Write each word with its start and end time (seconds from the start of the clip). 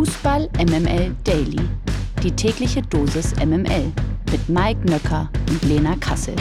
Fußball 0.00 0.48
MML 0.56 1.14
Daily. 1.24 1.60
Die 2.22 2.30
tägliche 2.34 2.80
Dosis 2.80 3.36
MML 3.36 3.92
mit 4.32 4.48
Mike 4.48 4.80
Nöcker 4.86 5.30
und 5.50 5.62
Lena 5.64 5.94
Kassel. 5.96 6.34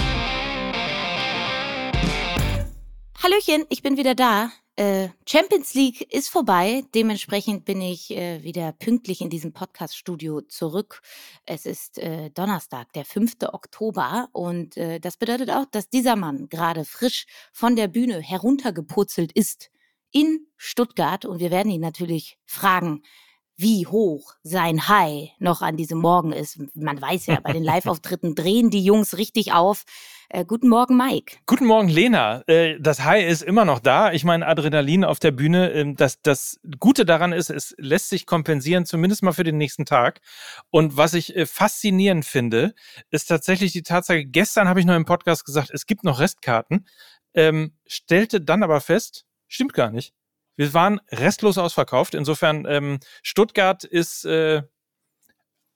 Hallöchen, 3.22 3.66
ich 3.68 3.82
bin 3.84 3.98
wieder 3.98 4.16
da. 4.16 4.50
Äh, 4.78 5.10
Champions 5.28 5.74
League 5.74 6.10
ist 6.14 6.30
vorbei. 6.30 6.86
Dementsprechend 6.96 7.66
bin 7.66 7.82
ich 7.82 8.12
äh, 8.12 8.42
wieder 8.44 8.72
pünktlich 8.72 9.20
in 9.20 9.30
diesem 9.30 9.52
Podcast-Studio 9.52 10.40
zurück. 10.40 11.02
Es 11.46 11.66
ist 11.66 11.98
äh, 11.98 12.30
Donnerstag, 12.30 12.94
der 12.94 13.04
5. 13.04 13.34
Oktober. 13.52 14.30
Und 14.32 14.78
äh, 14.78 15.02
das 15.02 15.18
bedeutet 15.18 15.50
auch, 15.50 15.66
dass 15.70 15.90
dieser 15.90 16.16
Mann 16.16 16.48
gerade 16.48 16.86
frisch 16.86 17.26
von 17.52 17.76
der 17.76 17.90
Bühne 17.90 18.22
heruntergepurzelt 18.22 19.34
ist 19.34 19.70
in 20.12 20.48
Stuttgart. 20.56 21.26
Und 21.26 21.42
wir 21.42 21.52
werden 21.52 21.74
ihn 21.74 21.82
natürlich 21.82 22.38
fragen, 22.46 23.04
wie 23.60 23.86
hoch 23.86 24.36
sein 24.42 24.88
High 24.88 25.32
noch 25.40 25.62
an 25.62 25.76
diesem 25.76 26.00
Morgen 26.00 26.32
ist. 26.32 26.60
Man 26.76 27.02
weiß 27.02 27.26
ja, 27.26 27.40
bei 27.42 27.52
den 27.52 27.64
Live-Auftritten 27.66 28.34
drehen 28.34 28.70
die 28.70 28.84
Jungs 28.84 29.18
richtig 29.18 29.52
auf. 29.52 29.84
Äh, 30.30 30.46
guten 30.46 30.70
Morgen, 30.70 30.96
Mike. 30.96 31.36
Guten 31.46 31.66
Morgen, 31.66 31.90
Lena. 31.90 32.42
Äh, 32.48 32.80
das 32.80 33.04
High 33.04 33.28
ist 33.28 33.42
immer 33.42 33.66
noch 33.66 33.80
da. 33.80 34.14
Ich 34.14 34.24
meine, 34.24 34.48
Adrenalin 34.48 35.04
auf 35.04 35.20
der 35.20 35.32
Bühne. 35.32 35.74
Äh, 35.74 35.94
das, 35.94 36.22
das 36.22 36.62
Gute 36.80 37.04
daran 37.04 37.34
ist, 37.34 37.50
es 37.50 37.76
lässt 37.78 38.08
sich 38.10 38.26
kompensieren, 38.26 38.86
zumindest 38.86 39.24
mal 39.24 39.34
für 39.34 39.44
den 39.44 39.58
nächsten 39.58 39.84
Tag. 39.84 40.22
Und 40.70 40.96
was 40.96 41.14
ich 41.14 41.36
äh, 41.36 41.46
faszinierend 41.46 42.24
finde, 42.24 42.74
ist 43.12 43.26
tatsächlich 43.26 43.74
die 43.74 43.84
Tatsache, 43.84 44.24
gestern 44.24 44.70
habe 44.70 44.80
ich 44.80 44.86
noch 44.86 44.96
im 44.96 45.06
Podcast 45.06 45.44
gesagt, 45.44 45.70
es 45.74 45.86
gibt 45.86 46.06
noch 46.06 46.22
Restkarten, 46.22 46.88
ähm, 47.34 47.74
stellte 47.86 48.40
dann 48.40 48.64
aber 48.64 48.80
fest, 48.80 49.26
stimmt 49.50 49.74
gar 49.74 49.92
nicht. 49.92 50.14
Wir 50.60 50.74
waren 50.74 51.00
restlos 51.10 51.58
ausverkauft. 51.58 52.14
Insofern, 52.14 52.66
ähm, 52.68 53.00
Stuttgart 53.24 53.86
ist 53.86 54.26
äh, 54.26 54.64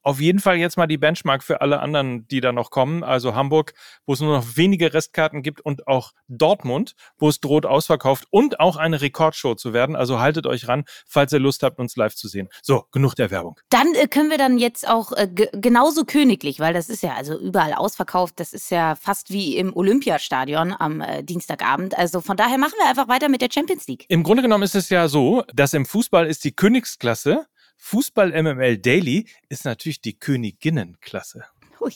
auf 0.04 0.20
jeden 0.20 0.40
Fall 0.40 0.58
jetzt 0.58 0.78
mal 0.78 0.88
die 0.88 0.98
Benchmark 0.98 1.44
für 1.44 1.62
alle 1.62 1.80
anderen, 1.80 2.28
die 2.28 2.42
da 2.42 2.52
noch 2.52 2.70
kommen. 2.70 3.04
Also 3.04 3.36
Hamburg, 3.36 3.73
wo 4.06 4.14
es 4.14 4.20
nur 4.20 4.36
noch 4.38 4.45
wenige 4.56 4.94
Restkarten 4.94 5.42
gibt 5.42 5.62
und 5.62 5.88
auch 5.88 6.12
Dortmund, 6.28 6.94
wo 7.18 7.30
es 7.30 7.40
droht 7.40 7.66
ausverkauft 7.66 8.26
und 8.30 8.60
auch 8.60 8.76
eine 8.78 9.02
Rekordshow 9.02 9.56
zu 9.56 9.73
werden. 9.73 9.95
Also 9.95 10.20
haltet 10.20 10.45
euch 10.45 10.68
ran, 10.68 10.84
falls 11.08 11.32
ihr 11.32 11.40
Lust 11.40 11.64
habt, 11.64 11.80
uns 11.80 11.95
live 11.95 12.16
zu 12.16 12.28
sehen. 12.28 12.50
So, 12.62 12.86
genug 12.92 13.16
der 13.16 13.32
Werbung. 13.32 13.60
Dann 13.70 13.94
äh, 13.95 14.08
können 14.08 14.30
wir 14.30 14.38
dann 14.38 14.58
jetzt 14.58 14.88
auch 14.88 15.14
äh, 15.14 15.28
genauso 15.28 16.04
königlich, 16.06 16.60
weil 16.60 16.73
das 16.73 16.90
ist 16.90 17.02
ja 17.02 17.14
also 17.14 17.40
überall 17.40 17.73
ausverkauft. 17.73 18.40
Das 18.40 18.54
ist 18.54 18.70
ja 18.70 18.95
fast 18.95 19.32
wie 19.32 19.58
im 19.58 19.76
Olympiastadion 19.76 20.76
am 20.78 21.02
äh, 21.02 21.23
Dienstagabend. 21.23 21.98
Also 21.98 22.22
von 22.22 22.38
daher 22.38 22.58
machen 22.58 22.73
wir 22.78 22.90
einfach 22.90 23.08
weiter 23.08 23.30
mit 23.30 23.42
der 23.42 23.50
Champions 23.52 23.88
League. 23.88 24.06
Im 24.10 24.23
Grunde 24.23 24.44
genommen 24.44 24.64
ist 24.64 24.76
es 24.76 24.90
ja 24.90 25.08
so, 25.08 25.44
dass 25.54 25.73
im 25.73 25.86
Fußball 25.86 26.28
ist 26.28 26.44
die 26.44 26.56
Königsklasse 26.56 27.45
Fußball 27.78 28.30
MML 28.42 28.78
Daily 28.78 29.28
ist 29.50 29.66
natürlich 29.66 30.02
die 30.02 30.18
Königinnenklasse. 30.18 31.46
Uh, 31.80 31.90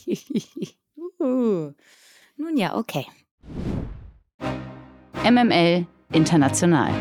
nun 2.38 2.58
ja, 2.58 2.75
okay. 2.75 3.06
MML 5.23 5.88
International. 6.11 6.94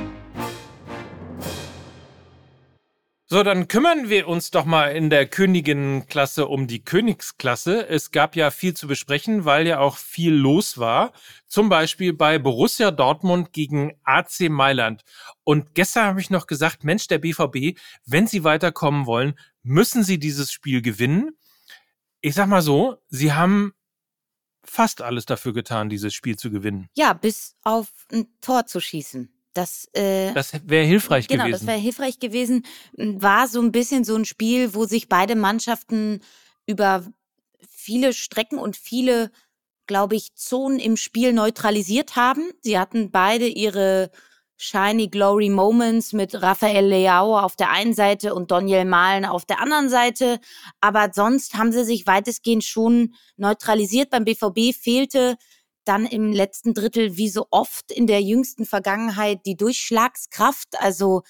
So, 3.28 3.42
dann 3.42 3.66
kümmern 3.66 4.08
wir 4.08 4.28
uns 4.28 4.52
doch 4.52 4.64
mal 4.64 4.94
in 4.94 5.10
der 5.10 5.26
Königinnenklasse 5.26 6.46
um 6.46 6.68
die 6.68 6.84
Königsklasse. 6.84 7.88
Es 7.88 8.12
gab 8.12 8.36
ja 8.36 8.52
viel 8.52 8.74
zu 8.74 8.86
besprechen, 8.86 9.44
weil 9.44 9.66
ja 9.66 9.80
auch 9.80 9.96
viel 9.96 10.32
los 10.32 10.78
war. 10.78 11.12
Zum 11.48 11.68
Beispiel 11.68 12.12
bei 12.12 12.38
Borussia 12.38 12.92
Dortmund 12.92 13.52
gegen 13.52 13.98
AC 14.04 14.48
Mailand. 14.48 15.02
Und 15.42 15.74
gestern 15.74 16.04
habe 16.04 16.20
ich 16.20 16.30
noch 16.30 16.46
gesagt, 16.46 16.84
Mensch, 16.84 17.08
der 17.08 17.18
BVB, 17.18 17.76
wenn 18.04 18.28
sie 18.28 18.44
weiterkommen 18.44 19.06
wollen, 19.06 19.36
müssen 19.64 20.04
sie 20.04 20.20
dieses 20.20 20.52
Spiel 20.52 20.80
gewinnen. 20.80 21.36
Ich 22.20 22.34
sag 22.34 22.46
mal 22.46 22.62
so, 22.62 22.98
sie 23.08 23.32
haben 23.32 23.72
fast 24.62 25.02
alles 25.02 25.26
dafür 25.26 25.52
getan, 25.52 25.88
dieses 25.88 26.14
Spiel 26.14 26.36
zu 26.36 26.52
gewinnen. 26.52 26.88
Ja, 26.94 27.12
bis 27.12 27.56
auf 27.64 27.88
ein 28.12 28.28
Tor 28.40 28.66
zu 28.66 28.80
schießen. 28.80 29.35
Das, 29.56 29.88
äh, 29.94 30.34
das 30.34 30.52
wäre 30.64 30.84
hilfreich 30.84 31.28
genau, 31.28 31.44
gewesen. 31.44 31.52
Genau, 31.52 31.58
das 31.58 31.66
wäre 31.66 31.78
hilfreich 31.78 32.18
gewesen. 32.18 32.66
War 32.92 33.48
so 33.48 33.60
ein 33.62 33.72
bisschen 33.72 34.04
so 34.04 34.14
ein 34.14 34.26
Spiel, 34.26 34.74
wo 34.74 34.84
sich 34.84 35.08
beide 35.08 35.34
Mannschaften 35.34 36.20
über 36.66 37.04
viele 37.66 38.12
Strecken 38.12 38.58
und 38.58 38.76
viele, 38.76 39.30
glaube 39.86 40.14
ich, 40.14 40.34
Zonen 40.34 40.78
im 40.78 40.98
Spiel 40.98 41.32
neutralisiert 41.32 42.16
haben. 42.16 42.50
Sie 42.60 42.78
hatten 42.78 43.10
beide 43.10 43.46
ihre 43.46 44.10
Shiny 44.58 45.08
Glory 45.08 45.48
Moments 45.48 46.12
mit 46.12 46.34
Rafael 46.42 46.86
Leao 46.86 47.38
auf 47.38 47.56
der 47.56 47.70
einen 47.70 47.94
Seite 47.94 48.34
und 48.34 48.50
Daniel 48.50 48.84
Mahlen 48.84 49.24
auf 49.24 49.46
der 49.46 49.60
anderen 49.60 49.88
Seite. 49.88 50.38
Aber 50.82 51.10
sonst 51.14 51.54
haben 51.54 51.72
sie 51.72 51.84
sich 51.84 52.06
weitestgehend 52.06 52.64
schon 52.64 53.14
neutralisiert. 53.38 54.10
Beim 54.10 54.24
BVB 54.24 54.74
fehlte 54.74 55.36
dann 55.88 56.06
im 56.06 56.32
letzten 56.32 56.74
Drittel, 56.74 57.16
wie 57.16 57.28
so 57.28 57.46
oft 57.50 57.90
in 57.92 58.06
der 58.06 58.22
jüngsten 58.22 58.66
Vergangenheit, 58.66 59.40
die 59.46 59.56
Durchschlagskraft. 59.56 60.80
Also 60.80 61.22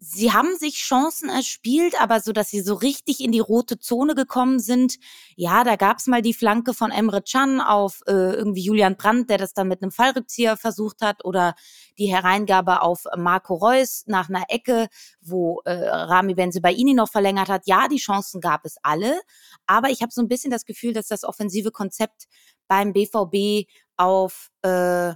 sie 0.00 0.32
haben 0.32 0.56
sich 0.56 0.76
Chancen 0.76 1.28
erspielt, 1.28 2.00
aber 2.00 2.20
so, 2.20 2.32
dass 2.32 2.50
sie 2.50 2.60
so 2.60 2.74
richtig 2.74 3.20
in 3.20 3.32
die 3.32 3.40
rote 3.40 3.78
Zone 3.78 4.14
gekommen 4.14 4.60
sind. 4.60 4.96
Ja, 5.34 5.64
da 5.64 5.76
gab's 5.76 6.06
mal 6.06 6.22
die 6.22 6.34
Flanke 6.34 6.72
von 6.72 6.90
Emre 6.90 7.22
Can 7.22 7.60
auf 7.60 8.00
äh, 8.06 8.12
irgendwie 8.12 8.62
Julian 8.62 8.96
Brandt, 8.96 9.28
der 9.28 9.38
das 9.38 9.54
dann 9.54 9.68
mit 9.68 9.82
einem 9.82 9.90
Fallrückzieher 9.90 10.56
versucht 10.56 11.00
hat, 11.02 11.24
oder 11.24 11.54
die 11.98 12.06
Hereingabe 12.06 12.82
auf 12.82 13.04
Marco 13.16 13.54
Reus 13.54 14.04
nach 14.06 14.28
einer 14.28 14.44
Ecke, 14.48 14.88
wo 15.20 15.60
äh, 15.64 15.72
Rami 15.72 16.34
Benzebaini 16.34 16.94
noch 16.94 17.10
verlängert 17.10 17.48
hat. 17.48 17.62
Ja, 17.66 17.88
die 17.88 17.98
Chancen 17.98 18.40
gab 18.40 18.64
es 18.64 18.76
alle, 18.82 19.20
aber 19.66 19.90
ich 19.90 20.02
habe 20.02 20.12
so 20.12 20.22
ein 20.22 20.28
bisschen 20.28 20.50
das 20.50 20.64
Gefühl, 20.64 20.92
dass 20.92 21.08
das 21.08 21.24
offensive 21.24 21.72
Konzept 21.72 22.26
beim 22.68 22.92
BVB 22.92 23.68
auf 23.96 24.50
äh, 24.62 25.14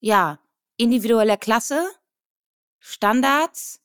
ja 0.00 0.38
individueller 0.76 1.36
Klasse, 1.36 1.86
Standards 2.78 3.80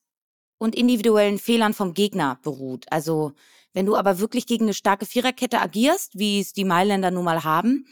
und 0.57 0.75
individuellen 0.75 1.39
Fehlern 1.39 1.73
vom 1.73 1.93
Gegner 1.93 2.39
beruht. 2.41 2.85
Also 2.89 3.33
wenn 3.73 3.85
du 3.85 3.95
aber 3.95 4.19
wirklich 4.19 4.47
gegen 4.47 4.65
eine 4.65 4.73
starke 4.73 5.05
Viererkette 5.05 5.61
agierst, 5.61 6.17
wie 6.17 6.39
es 6.39 6.53
die 6.53 6.65
Mailänder 6.65 7.11
nun 7.11 7.25
mal 7.25 7.43
haben, 7.43 7.85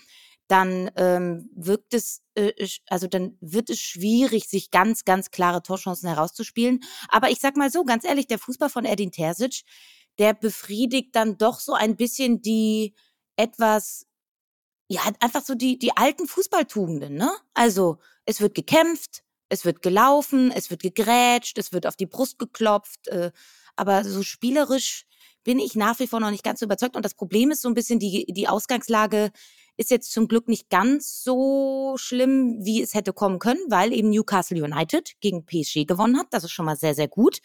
dann 0.47 0.91
ähm, 0.95 1.49
wirkt 1.55 1.93
es, 1.93 2.21
äh, 2.35 2.51
also 2.87 3.07
dann 3.07 3.37
wird 3.41 3.69
es 3.69 3.79
schwierig, 3.79 4.47
sich 4.47 4.71
ganz, 4.71 5.05
ganz 5.05 5.31
klare 5.31 5.63
Torchancen 5.63 6.07
herauszuspielen. 6.07 6.81
Aber 7.09 7.29
ich 7.29 7.39
sag 7.39 7.55
mal 7.55 7.71
so, 7.71 7.83
ganz 7.83 8.03
ehrlich, 8.03 8.27
der 8.27 8.39
Fußball 8.39 8.69
von 8.69 8.85
Edin 8.85 9.11
Terzic, 9.11 9.63
der 10.19 10.33
befriedigt 10.33 11.15
dann 11.15 11.37
doch 11.37 11.59
so 11.59 11.73
ein 11.73 11.95
bisschen 11.95 12.41
die 12.41 12.93
etwas 13.35 14.07
ja, 14.87 15.01
einfach 15.19 15.43
so 15.43 15.55
die, 15.55 15.79
die 15.79 15.95
alten 15.97 16.27
Fußballtugenden, 16.27 17.15
ne? 17.15 17.31
Also, 17.53 17.97
es 18.25 18.41
wird 18.41 18.55
gekämpft, 18.55 19.23
es 19.49 19.65
wird 19.65 19.81
gelaufen, 19.81 20.51
es 20.51 20.69
wird 20.69 20.81
gegrätscht, 20.81 21.57
es 21.57 21.71
wird 21.73 21.87
auf 21.87 21.95
die 21.95 22.05
Brust 22.05 22.39
geklopft, 22.39 23.07
äh, 23.07 23.31
aber 23.75 24.03
so 24.03 24.23
spielerisch 24.23 25.05
bin 25.43 25.59
ich 25.59 25.75
nach 25.75 25.99
wie 25.99 26.07
vor 26.07 26.19
noch 26.19 26.31
nicht 26.31 26.43
ganz 26.43 26.59
so 26.59 26.65
überzeugt. 26.65 26.95
Und 26.95 27.05
das 27.05 27.13
Problem 27.13 27.51
ist 27.51 27.61
so 27.61 27.69
ein 27.69 27.73
bisschen, 27.75 27.99
die, 27.99 28.25
die 28.29 28.47
Ausgangslage 28.47 29.31
ist 29.77 29.91
jetzt 29.91 30.11
zum 30.11 30.27
Glück 30.27 30.47
nicht 30.47 30.69
ganz 30.69 31.23
so 31.23 31.95
schlimm, 31.97 32.57
wie 32.61 32.81
es 32.81 32.93
hätte 32.93 33.13
kommen 33.13 33.39
können, 33.39 33.59
weil 33.69 33.93
eben 33.93 34.09
Newcastle 34.09 34.61
United 34.61 35.13
gegen 35.19 35.45
PSG 35.45 35.85
gewonnen 35.85 36.17
hat. 36.17 36.27
Das 36.31 36.43
ist 36.43 36.51
schon 36.51 36.65
mal 36.65 36.77
sehr, 36.77 36.95
sehr 36.95 37.07
gut. 37.07 37.39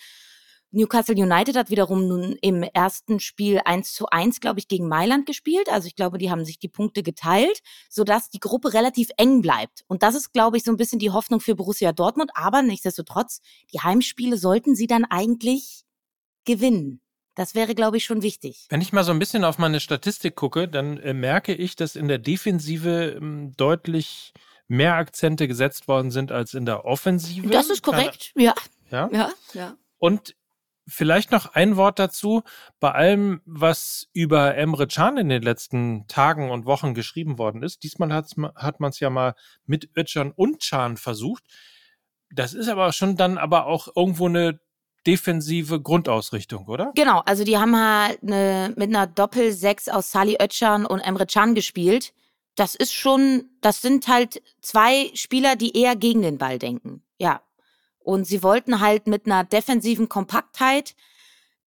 Newcastle 0.73 1.17
United 1.17 1.57
hat 1.57 1.71
wiederum 1.71 2.07
nun 2.07 2.37
im 2.41 2.63
ersten 2.63 3.19
Spiel 3.19 3.61
1 3.65 3.93
zu 3.93 4.07
1, 4.07 4.41
glaube 4.41 4.61
ich, 4.61 4.69
gegen 4.69 4.89
Mailand 4.89 5.27
gespielt. 5.27 5.69
Also 5.69 5.89
ich 5.89 5.97
glaube, 5.97 6.19
die 6.19 6.31
haben 6.31 6.45
sich 6.45 6.59
die 6.59 6.69
Punkte 6.69 7.03
geteilt, 7.03 7.61
sodass 7.89 8.31
die 8.31 8.39
Gruppe 8.39 8.73
relativ 8.73 9.11
eng 9.17 9.43
bleibt. 9.43 9.85
Und 9.89 10.03
das 10.03 10.15
ist, 10.15 10.33
glaube 10.33 10.57
ich, 10.57 10.65
so 10.65 10.71
ein 10.71 10.77
bisschen 10.77 11.01
die 11.01 11.11
Hoffnung 11.11 11.41
für 11.41 11.57
Borussia 11.57 11.93
Dortmund. 11.93 12.31
Aber 12.35 12.63
nichtsdestotrotz, 12.63 13.41
die 13.73 13.81
Heimspiele 13.81 14.37
sollten 14.37 14.75
sie 14.77 14.87
dann 14.87 15.05
eigentlich 15.05 15.85
gewinnen. 16.45 17.01
Das 17.35 17.55
wäre, 17.55 17.75
glaube 17.75 17.97
ich, 17.97 18.05
schon 18.05 18.23
wichtig. 18.23 18.67
Wenn 18.69 18.81
ich 18.81 18.93
mal 18.93 19.05
so 19.05 19.13
ein 19.13 19.19
bisschen 19.19 19.45
auf 19.45 19.59
meine 19.59 19.81
Statistik 19.81 20.37
gucke, 20.37 20.69
dann 20.69 20.99
äh, 20.99 21.15
merke 21.15 21.55
ich, 21.55 21.75
dass 21.75 21.97
in 21.97 22.07
der 22.07 22.19
Defensive 22.19 23.17
ähm, 23.17 23.53
deutlich 23.57 24.33
mehr 24.69 24.95
Akzente 24.95 25.49
gesetzt 25.49 25.89
worden 25.89 26.11
sind 26.11 26.33
als 26.33 26.55
in 26.55 26.65
der 26.65 26.85
Offensive. 26.85 27.49
Das 27.49 27.71
ist 27.71 27.83
korrekt, 27.83 28.33
ja. 28.37 28.55
Ja? 28.91 29.09
Ja, 29.13 29.31
ja. 29.55 29.77
Und 29.99 30.35
Vielleicht 30.91 31.31
noch 31.31 31.55
ein 31.55 31.77
Wort 31.77 31.99
dazu. 31.99 32.43
Bei 32.81 32.93
allem, 32.93 33.41
was 33.47 34.09
über 34.13 34.57
Emre 34.57 34.89
Can 34.89 35.17
in 35.19 35.29
den 35.29 35.43
letzten 35.43 36.09
Tagen 36.09 36.51
und 36.51 36.67
Wochen 36.67 36.95
geschrieben 36.95 37.39
worden 37.39 37.63
ist, 37.63 37.85
diesmal 37.85 38.13
hat 38.13 38.81
man 38.81 38.91
es 38.91 38.99
ja 38.99 39.09
mal 39.09 39.35
mit 39.67 39.89
Özcan 39.97 40.33
und 40.33 40.61
Can 40.61 40.97
versucht. 40.97 41.45
Das 42.33 42.55
ist 42.55 42.69
aber 42.69 42.93
schon 42.93 43.17
dann 43.17 43.39
aber 43.39 43.67
auch 43.67 43.89
irgendwo 43.95 44.27
eine 44.27 44.61
defensive 45.07 45.81
Grundausrichtung, 45.81 46.67
oder? 46.67 46.93
Genau, 46.95 47.21
also 47.21 47.45
die 47.45 47.57
haben 47.57 47.77
halt 47.77 48.23
eine, 48.23 48.75
mit 48.77 48.91
einer 48.91 49.07
Doppel-Sechs 49.07 49.89
aus 49.89 50.11
Sali 50.11 50.37
Özcan 50.43 50.87
und 50.87 51.01
Emre 51.01 51.27
Can 51.27 51.55
gespielt. 51.55 52.13
Das 52.57 52.75
ist 52.75 52.93
schon, 52.93 53.45
das 53.61 53.81
sind 53.81 54.09
halt 54.09 54.43
zwei 54.61 55.11
Spieler, 55.15 55.57
die 55.57 55.77
eher 55.77 55.97
gegen 55.97 56.23
den 56.23 56.37
Ball 56.37 56.59
denken. 56.59 57.03
Ja, 57.19 57.43
und 58.01 58.27
sie 58.27 58.43
wollten 58.43 58.81
halt 58.81 59.07
mit 59.07 59.27
einer 59.27 59.45
defensiven 59.45 60.09
Kompaktheit 60.09 60.95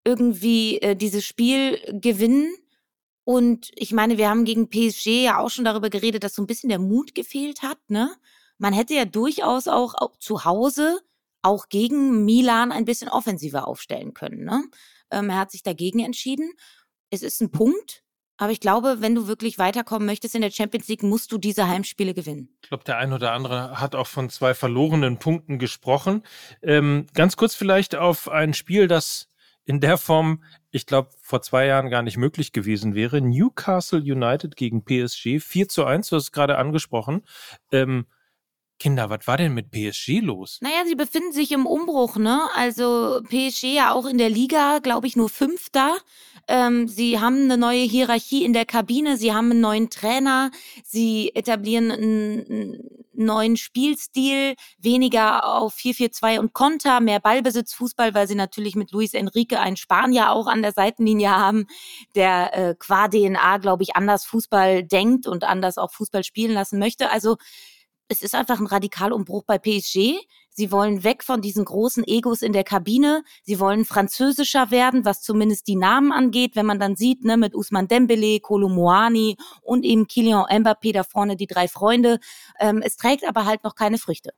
irgendwie 0.06 0.80
äh, 0.82 0.96
dieses 0.96 1.26
Spiel 1.26 1.80
gewinnen. 2.02 2.54
Und 3.24 3.72
ich 3.76 3.94
meine, 3.94 4.18
wir 4.18 4.30
haben 4.30 4.44
gegen 4.44 4.70
PSG 4.70 5.24
ja 5.24 5.40
auch 5.40 5.50
schon 5.50 5.66
darüber 5.66 5.90
geredet, 5.90 6.24
dass 6.24 6.36
so 6.36 6.42
ein 6.42 6.48
bisschen 6.48 6.70
der 6.70 6.80
Mut 6.80 7.16
gefehlt 7.16 7.62
hat, 7.62 7.80
ne? 7.88 8.14
Man 8.58 8.74
hätte 8.74 8.94
ja 8.94 9.06
durchaus 9.06 9.68
auch, 9.68 9.96
auch 9.96 10.18
zu 10.18 10.46
Hause 10.46 11.02
auch 11.44 11.70
gegen 11.70 12.24
Milan 12.26 12.72
ein 12.72 12.86
bisschen 12.86 13.10
offensiver 13.10 13.68
aufstellen 13.68 14.14
können. 14.14 14.46
Ne? 14.46 14.64
Ähm, 15.12 15.30
er 15.30 15.38
hat 15.38 15.52
sich 15.52 15.62
dagegen 15.62 16.00
entschieden. 16.00 16.52
Es 17.10 17.22
ist 17.22 17.42
ein 17.42 17.52
Punkt, 17.52 18.04
aber 18.44 18.52
ich 18.52 18.60
glaube, 18.60 18.98
wenn 19.00 19.16
du 19.16 19.28
wirklich 19.28 19.58
weiterkommen 19.58 20.06
möchtest 20.06 20.36
in 20.36 20.42
der 20.42 20.52
Champions 20.52 20.90
League, 20.90 21.02
musst 21.02 21.32
du 21.32 21.38
diese 21.38 21.70
Heimspiele 21.70 22.14
gewinnen. 22.14 22.50
Ich 22.62 22.68
glaube, 22.68 22.84
der 22.84 22.98
ein 22.98 23.14
oder 23.14 23.32
andere 23.32 23.80
hat 23.80 23.96
auch 23.96 24.08
von 24.08 24.30
zwei 24.30 24.54
verlorenen 24.54 25.18
Punkten 25.18 25.60
gesprochen. 25.60 26.24
Ähm, 26.62 27.08
ganz 27.14 27.38
kurz 27.38 27.56
vielleicht 27.56 27.96
auf 27.96 28.28
ein 28.30 28.54
Spiel, 28.54 28.90
das 28.90 29.30
in 29.64 29.80
der 29.80 29.98
Form, 29.98 30.44
ich 30.72 30.86
glaube, 30.86 31.12
vor 31.22 31.42
zwei 31.42 31.68
Jahren 31.68 31.90
gar 31.90 32.02
nicht 32.02 32.18
möglich 32.18 32.52
gewesen 32.52 32.96
wäre. 32.96 33.22
Newcastle 33.22 34.00
United 34.00 34.58
gegen 34.58 34.84
PSG, 34.84 35.40
4 35.40 35.70
zu 35.70 35.86
1, 35.86 36.10
du 36.10 36.18
hast 36.18 36.24
es 36.24 36.32
gerade 36.34 36.58
angesprochen. 36.58 37.24
Ähm, 37.72 38.08
Kinder, 38.84 39.10
was 39.10 39.26
war 39.28 39.38
denn 39.38 39.54
mit 39.54 39.72
PSG 39.72 40.20
los? 40.20 40.58
Naja, 40.60 40.84
sie 40.86 40.96
befinden 40.96 41.32
sich 41.32 41.54
im 41.54 41.66
Umbruch, 41.66 42.18
ne? 42.18 42.50
Also 42.54 43.22
PSG 43.30 43.76
ja 43.76 43.94
auch 43.94 44.06
in 44.06 44.18
der 44.18 44.30
Liga, 44.30 44.80
glaube 44.80 45.08
ich, 45.08 45.16
nur 45.16 45.30
Fünfter. 45.30 45.96
Ähm, 46.50 46.90
sie 46.90 47.18
haben 47.22 47.44
eine 47.44 47.58
neue 47.58 47.84
Hierarchie 47.84 48.44
in 48.44 48.52
der 48.52 48.66
Kabine, 48.66 49.16
sie 49.16 49.32
haben 49.32 49.52
einen 49.52 49.62
neuen 49.62 49.90
Trainer, 49.90 50.52
sie 50.84 51.34
etablieren 51.34 51.92
einen 51.92 52.90
neuen 53.14 53.56
Spielstil, 53.56 54.56
weniger 54.80 55.48
auf 55.48 55.76
4-4-2 55.76 56.40
und 56.40 56.52
Konter, 56.52 57.00
mehr 57.00 57.22
Ballbesitz, 57.22 57.74
Fußball, 57.74 58.14
weil 58.14 58.28
sie 58.28 58.36
natürlich 58.36 58.76
mit 58.76 58.92
Luis 58.92 59.14
Enrique 59.14 59.60
einen 59.60 59.78
Spanier 59.78 60.32
auch 60.32 60.48
an 60.48 60.62
der 60.62 60.74
Seitenlinie 60.74 61.30
haben, 61.30 61.68
der 62.16 62.54
äh, 62.54 62.76
qua 62.78 63.08
DNA, 63.08 63.60
glaube 63.60 63.84
ich, 63.84 63.96
anders 63.96 64.26
Fußball 64.26 64.84
denkt 64.84 65.26
und 65.26 65.46
anders 65.46 65.78
auch 65.78 65.94
Fußball 65.94 66.26
spielen 66.26 66.52
lassen 66.52 66.80
möchte. 66.80 67.10
Also 67.10 67.38
es 68.08 68.22
ist 68.22 68.36
einfach 68.36 68.60
ein 68.60 68.68
Radikalumbruch 68.68 69.44
bei 69.44 69.58
PSG. 69.58 70.20
Sie 70.50 70.72
wollen 70.72 71.04
weg 71.04 71.24
von 71.24 71.42
diesen 71.42 71.66
großen 71.66 72.04
Egos 72.06 72.42
in 72.42 72.54
der 72.54 72.64
Kabine. 72.64 73.24
Sie 73.44 73.60
wollen 73.60 73.86
französischer 73.86 74.70
werden, 74.70 75.04
was 75.04 75.22
zumindest 75.22 75.68
die 75.68 75.76
Namen 75.76 76.12
angeht. 76.12 76.56
Wenn 76.56 76.66
man 76.66 76.80
dann 76.80 76.96
sieht, 76.96 77.24
ne, 77.24 77.38
mit 77.38 77.56
Usman 77.56 77.88
Dembele, 77.88 78.40
Kolomoani 78.40 79.38
und 79.62 79.84
eben 79.84 80.08
Kylian 80.08 80.46
Mbappé 80.46 80.94
da 80.94 81.04
vorne 81.04 81.36
die 81.36 81.48
drei 81.48 81.68
Freunde. 81.68 82.20
Ähm, 82.60 82.82
es 82.84 82.98
trägt 82.98 83.28
aber 83.28 83.46
halt 83.46 83.64
noch 83.64 83.76
keine 83.76 83.98
Früchte. 83.98 84.32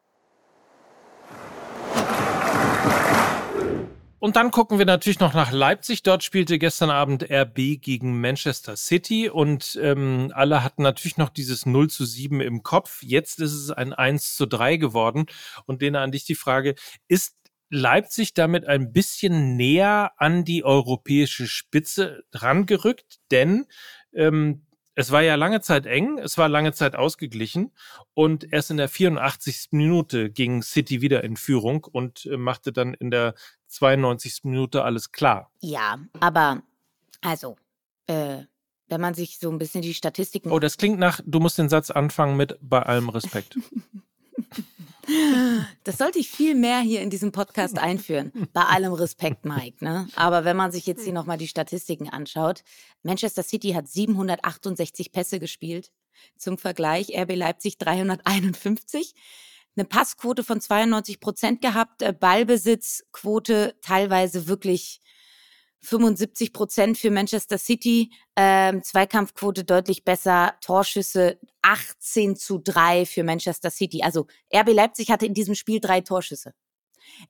Und 4.26 4.38
dann 4.38 4.50
gucken 4.50 4.80
wir 4.80 4.88
natürlich 4.88 5.20
noch 5.20 5.36
nach 5.36 5.52
Leipzig. 5.52 6.02
Dort 6.02 6.24
spielte 6.24 6.58
gestern 6.58 6.90
Abend 6.90 7.30
RB 7.30 7.80
gegen 7.80 8.20
Manchester 8.20 8.76
City 8.76 9.30
und 9.30 9.78
ähm, 9.80 10.32
alle 10.34 10.64
hatten 10.64 10.82
natürlich 10.82 11.18
noch 11.18 11.30
dieses 11.30 11.68
0 11.68 11.92
zu 11.92 12.06
7 12.06 12.42
im 12.42 12.64
Kopf. 12.64 13.04
Jetzt 13.04 13.40
ist 13.40 13.54
es 13.54 13.70
ein 13.70 13.94
1 13.94 14.36
zu 14.36 14.48
3 14.48 14.78
geworden. 14.78 15.28
Und 15.68 15.84
denen 15.84 15.98
an 15.98 16.12
dich 16.12 16.26
die 16.26 16.34
Frage, 16.34 16.74
ist 17.08 17.36
Leipzig 17.70 18.34
damit 18.34 18.66
ein 18.66 18.92
bisschen 18.92 19.58
näher 19.58 20.14
an 20.18 20.44
die 20.44 20.64
europäische 20.64 21.46
Spitze 21.46 22.24
rangerückt? 22.34 23.20
Denn 23.30 23.68
ähm, 24.12 24.65
es 24.96 25.12
war 25.12 25.22
ja 25.22 25.36
lange 25.36 25.62
Zeit 25.62 25.86
eng, 25.86 26.18
es 26.18 26.38
war 26.38 26.50
lange 26.50 26.74
Zeit 26.74 26.96
ausgeglichen 26.96 27.72
und 28.14 28.52
erst 28.52 28.72
in 28.72 28.78
der 28.78 28.90
84. 28.90 29.68
Minute 29.72 30.30
ging 30.30 30.64
City 30.64 31.02
wieder 31.02 31.24
in 31.24 31.36
Führung 31.38 31.84
und 31.84 32.26
äh, 32.26 32.38
machte 32.38 32.72
dann 32.72 32.94
in 32.94 33.12
der 33.12 33.36
92. 33.68 34.46
Minute 34.46 34.84
alles 34.84 35.12
klar. 35.12 35.52
Ja, 35.60 36.00
aber 36.20 36.64
also, 37.22 37.58
äh, 38.08 38.44
wenn 38.88 39.02
man 39.02 39.14
sich 39.14 39.40
so 39.40 39.50
ein 39.50 39.58
bisschen 39.58 39.82
die 39.82 39.94
Statistiken. 39.94 40.52
Oh, 40.52 40.60
das 40.60 40.78
klingt 40.78 41.00
nach, 41.00 41.20
du 41.26 41.40
musst 41.40 41.58
den 41.58 41.70
Satz 41.70 41.92
anfangen 41.92 42.38
mit 42.38 42.58
bei 42.62 42.82
allem 42.82 43.10
Respekt. 43.10 43.58
Das 45.84 45.98
sollte 45.98 46.20
ich 46.20 46.30
viel 46.30 46.56
mehr 46.56 46.80
hier 46.80 47.02
in 47.02 47.10
diesem 47.10 47.32
Podcast 47.32 47.78
einführen. 47.78 48.32
Bei 48.54 48.64
allem 48.64 48.94
Respekt, 48.94 49.46
Mike. 49.46 49.84
Ne? 49.84 50.08
Aber 50.16 50.46
wenn 50.46 50.58
man 50.58 50.72
sich 50.72 50.86
jetzt 50.86 51.04
hier 51.04 51.14
nochmal 51.14 51.38
die 51.38 51.48
Statistiken 51.48 52.10
anschaut, 52.10 52.64
Manchester 53.04 53.44
City 53.44 53.72
hat 53.72 53.88
768 53.88 55.12
Pässe 55.12 55.40
gespielt. 55.40 55.92
Zum 56.38 56.58
Vergleich 56.58 57.16
RB 57.16 57.36
Leipzig 57.36 57.78
351. 57.78 59.14
Eine 59.76 59.86
Passquote 59.86 60.44
von 60.44 60.62
92 60.62 61.20
Prozent 61.20 61.62
gehabt, 61.62 62.02
äh, 62.02 62.14
Ballbesitzquote 62.14 63.76
teilweise 63.82 64.48
wirklich 64.48 65.02
75 65.86 66.54
Prozent 66.54 66.98
für 66.98 67.12
Manchester 67.12 67.58
City, 67.58 68.12
ähm, 68.36 68.84
Zweikampfquote 68.84 69.64
deutlich 69.64 70.04
besser, 70.04 70.56
Torschüsse 70.62 71.40
18 71.62 72.36
zu 72.36 72.60
3 72.60 73.06
für 73.06 73.24
Manchester 73.24 73.70
City. 73.70 74.02
Also 74.04 74.28
RB 74.54 74.74
Leipzig 74.74 75.10
hatte 75.10 75.26
in 75.26 75.34
diesem 75.34 75.56
Spiel 75.56 75.80
drei 75.80 76.02
Torschüsse. 76.02 76.54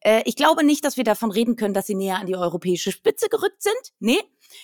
Äh, 0.01 0.21
ich 0.25 0.35
glaube 0.35 0.63
nicht, 0.63 0.83
dass 0.85 0.97
wir 0.97 1.03
davon 1.03 1.31
reden 1.31 1.55
können, 1.55 1.73
dass 1.73 1.87
sie 1.87 1.95
näher 1.95 2.19
an 2.19 2.27
die 2.27 2.35
europäische 2.35 2.91
Spitze 2.91 3.29
gerückt 3.29 3.61
sind. 3.61 3.93
Nee, 3.99 4.19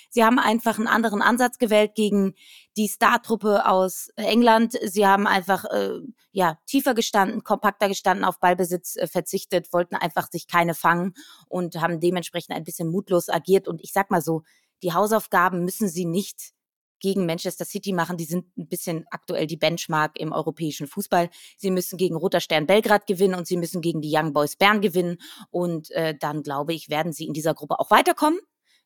sie 0.09 0.23
haben 0.23 0.39
einfach 0.39 0.77
einen 0.77 0.87
anderen 0.87 1.21
Ansatz 1.21 1.57
gewählt 1.57 1.95
gegen 1.95 2.33
die 2.77 2.87
Startruppe 2.87 3.67
aus 3.67 4.09
England. 4.15 4.77
Sie 4.83 5.05
haben 5.05 5.27
einfach 5.27 5.65
äh, 5.65 5.99
ja 6.31 6.57
tiefer 6.65 6.93
gestanden, 6.93 7.43
kompakter 7.43 7.87
gestanden, 7.87 8.25
auf 8.25 8.39
Ballbesitz 8.39 8.95
äh, 8.95 9.07
verzichtet, 9.07 9.71
wollten 9.73 9.95
einfach 9.95 10.29
sich 10.31 10.47
keine 10.47 10.73
fangen 10.73 11.13
und 11.47 11.81
haben 11.81 11.99
dementsprechend 11.99 12.55
ein 12.55 12.63
bisschen 12.63 12.89
mutlos 12.89 13.29
agiert. 13.29 13.67
Und 13.67 13.81
ich 13.81 13.91
sag 13.91 14.11
mal 14.11 14.21
so, 14.21 14.43
die 14.83 14.93
Hausaufgaben 14.93 15.63
müssen 15.63 15.87
sie 15.87 16.05
nicht 16.05 16.53
gegen 17.01 17.25
Manchester 17.25 17.65
City 17.65 17.92
machen. 17.92 18.15
Die 18.15 18.24
sind 18.25 18.45
ein 18.57 18.68
bisschen 18.68 19.06
aktuell 19.12 19.48
die 19.48 19.57
Benchmark 19.57 20.18
im 20.18 20.31
europäischen 20.31 20.88
Fußball. 20.88 21.30
Sie 21.57 21.71
müssen 21.71 21.98
gegen 21.98 22.15
Roter 22.15 22.39
Stern 22.39 22.68
Belgrad 22.68 23.07
gewinnen 23.07 23.36
und 23.36 23.48
sie 23.48 23.57
müssen 23.57 23.81
gegen 23.81 24.01
die 24.01 24.12
Young 24.15 24.31
Boys 24.33 24.56
Bern 24.56 24.81
gewinnen. 24.81 25.18
Und 25.50 25.92
äh, 25.92 26.15
dann, 26.18 26.44
glaube 26.44 26.74
ich, 26.74 26.89
werden 26.89 27.12
sie 27.12 27.25
in 27.25 27.33
dieser 27.33 27.53
Gruppe 27.53 27.80
auch 27.80 27.92
weiterkommen. 27.92 28.39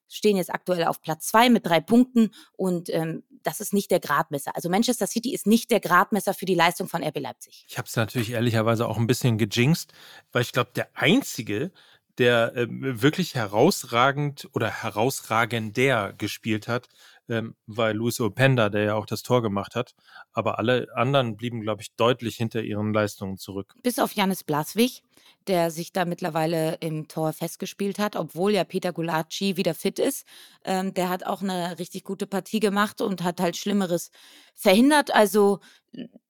Stehen 0.07 0.37
jetzt 0.37 0.53
aktuell 0.53 0.85
auf 0.85 1.01
Platz 1.01 1.27
zwei 1.27 1.49
mit 1.49 1.65
drei 1.65 1.79
Punkten 1.79 2.31
und 2.53 2.89
ähm, 2.89 3.23
das 3.41 3.59
ist 3.59 3.73
nicht 3.73 3.91
der 3.91 3.99
Gradmesser. 3.99 4.55
Also 4.55 4.69
Manchester 4.69 5.07
City 5.07 5.33
ist 5.33 5.47
nicht 5.47 5.71
der 5.71 5.79
Gradmesser 5.79 6.33
für 6.33 6.45
die 6.45 6.55
Leistung 6.55 6.87
von 6.87 7.03
RB 7.03 7.19
Leipzig. 7.19 7.65
Ich 7.67 7.77
habe 7.77 7.87
es 7.87 7.95
natürlich 7.95 8.31
ehrlicherweise 8.31 8.87
auch 8.87 8.97
ein 8.97 9.07
bisschen 9.07 9.37
gejinxt, 9.37 9.93
weil 10.31 10.43
ich 10.43 10.51
glaube, 10.51 10.71
der 10.75 10.89
einzige, 10.93 11.71
der 12.17 12.55
äh, 12.55 12.67
wirklich 12.69 13.35
herausragend 13.35 14.49
oder 14.53 14.69
herausragender 14.69 16.13
gespielt 16.13 16.67
hat, 16.67 16.87
ähm, 17.27 17.55
war 17.65 17.93
Luis 17.93 18.19
Openda, 18.21 18.69
der 18.69 18.83
ja 18.83 18.95
auch 18.95 19.05
das 19.05 19.23
Tor 19.23 19.41
gemacht 19.41 19.75
hat. 19.75 19.95
Aber 20.31 20.59
alle 20.59 20.87
anderen 20.95 21.35
blieben, 21.35 21.61
glaube 21.61 21.81
ich, 21.81 21.95
deutlich 21.95 22.35
hinter 22.37 22.61
ihren 22.61 22.93
Leistungen 22.93 23.37
zurück. 23.37 23.73
Bis 23.83 23.99
auf 23.99 24.13
Janis 24.13 24.43
Blaswig, 24.43 25.01
der 25.47 25.71
sich 25.71 25.91
da 25.91 26.05
mittlerweile 26.05 26.75
im 26.81 27.07
Tor 27.07 27.33
festgespielt 27.33 27.99
hat, 27.99 28.15
obwohl 28.15 28.53
ja 28.53 28.63
Peter 28.63 28.93
Gulacsi 28.93 29.57
wieder 29.57 29.73
fit 29.73 29.99
ist. 29.99 30.25
Ähm, 30.63 30.93
der 30.93 31.09
hat 31.09 31.25
auch 31.25 31.41
eine 31.41 31.79
richtig 31.79 32.03
gute 32.03 32.27
Partie 32.27 32.59
gemacht 32.59 33.01
und 33.01 33.23
hat 33.23 33.41
halt 33.41 33.57
Schlimmeres 33.57 34.11
verhindert. 34.53 35.13
Also 35.13 35.59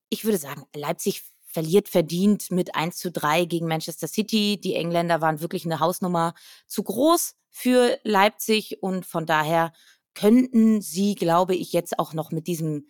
ich 0.10 0.24
würde 0.24 0.38
sagen, 0.38 0.64
Leipzig 0.74 1.24
verliert 1.56 1.88
verdient 1.88 2.52
mit 2.52 2.76
1 2.76 2.98
zu 2.98 3.10
3 3.10 3.46
gegen 3.46 3.66
Manchester 3.66 4.10
City. 4.10 4.60
Die 4.60 4.76
Engländer 4.76 5.22
waren 5.22 5.40
wirklich 5.40 5.64
eine 5.64 5.80
Hausnummer 5.80 6.34
zu 6.68 6.84
groß 6.84 7.36
für 7.50 7.98
Leipzig 8.04 8.84
und 8.84 9.06
von 9.06 9.26
daher 9.26 9.72
könnten 10.16 10.82
sie, 10.82 11.16
glaube 11.16 11.56
ich, 11.56 11.72
jetzt 11.72 11.98
auch 11.98 12.12
noch 12.12 12.32
mit 12.32 12.48
diesem, 12.48 12.90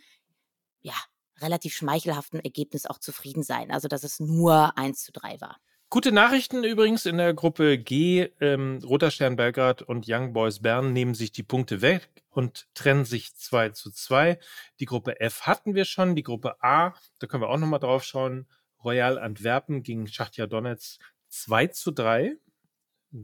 ja, 0.81 0.95
relativ 1.41 1.75
schmeichelhaften 1.75 2.39
Ergebnis 2.39 2.88
auch 2.88 2.98
zufrieden 2.98 3.43
sein. 3.43 3.69
Also, 3.69 3.88
dass 3.88 4.03
es 4.03 4.19
nur 4.19 4.75
1 4.79 5.03
zu 5.03 5.12
3 5.12 5.39
war. 5.41 5.57
Gute 5.95 6.11
Nachrichten 6.11 6.65
übrigens 6.65 7.05
in 7.05 7.15
der 7.15 7.33
Gruppe 7.33 7.77
G. 7.77 8.27
Ähm, 8.41 8.81
Roter 8.83 9.11
Stern 9.11 9.37
Belgrad 9.37 9.81
und 9.81 10.03
Young 10.09 10.33
Boys 10.33 10.59
Bern 10.59 10.91
nehmen 10.91 11.13
sich 11.13 11.31
die 11.31 11.41
Punkte 11.41 11.81
weg 11.81 12.09
und 12.31 12.67
trennen 12.73 13.05
sich 13.05 13.33
2 13.33 13.69
zu 13.69 13.91
2. 13.91 14.37
Die 14.81 14.85
Gruppe 14.87 15.21
F 15.21 15.43
hatten 15.43 15.73
wir 15.73 15.85
schon. 15.85 16.17
Die 16.17 16.23
Gruppe 16.23 16.61
A, 16.61 16.93
da 17.19 17.27
können 17.27 17.43
wir 17.43 17.49
auch 17.49 17.57
nochmal 17.57 17.79
drauf 17.79 18.03
schauen. 18.03 18.45
Royal 18.83 19.17
Antwerpen 19.17 19.83
gegen 19.83 20.05
Schachtja 20.05 20.47
Donetsk 20.47 20.99
2 21.29 21.67
zu 21.67 21.91
3 21.91 22.35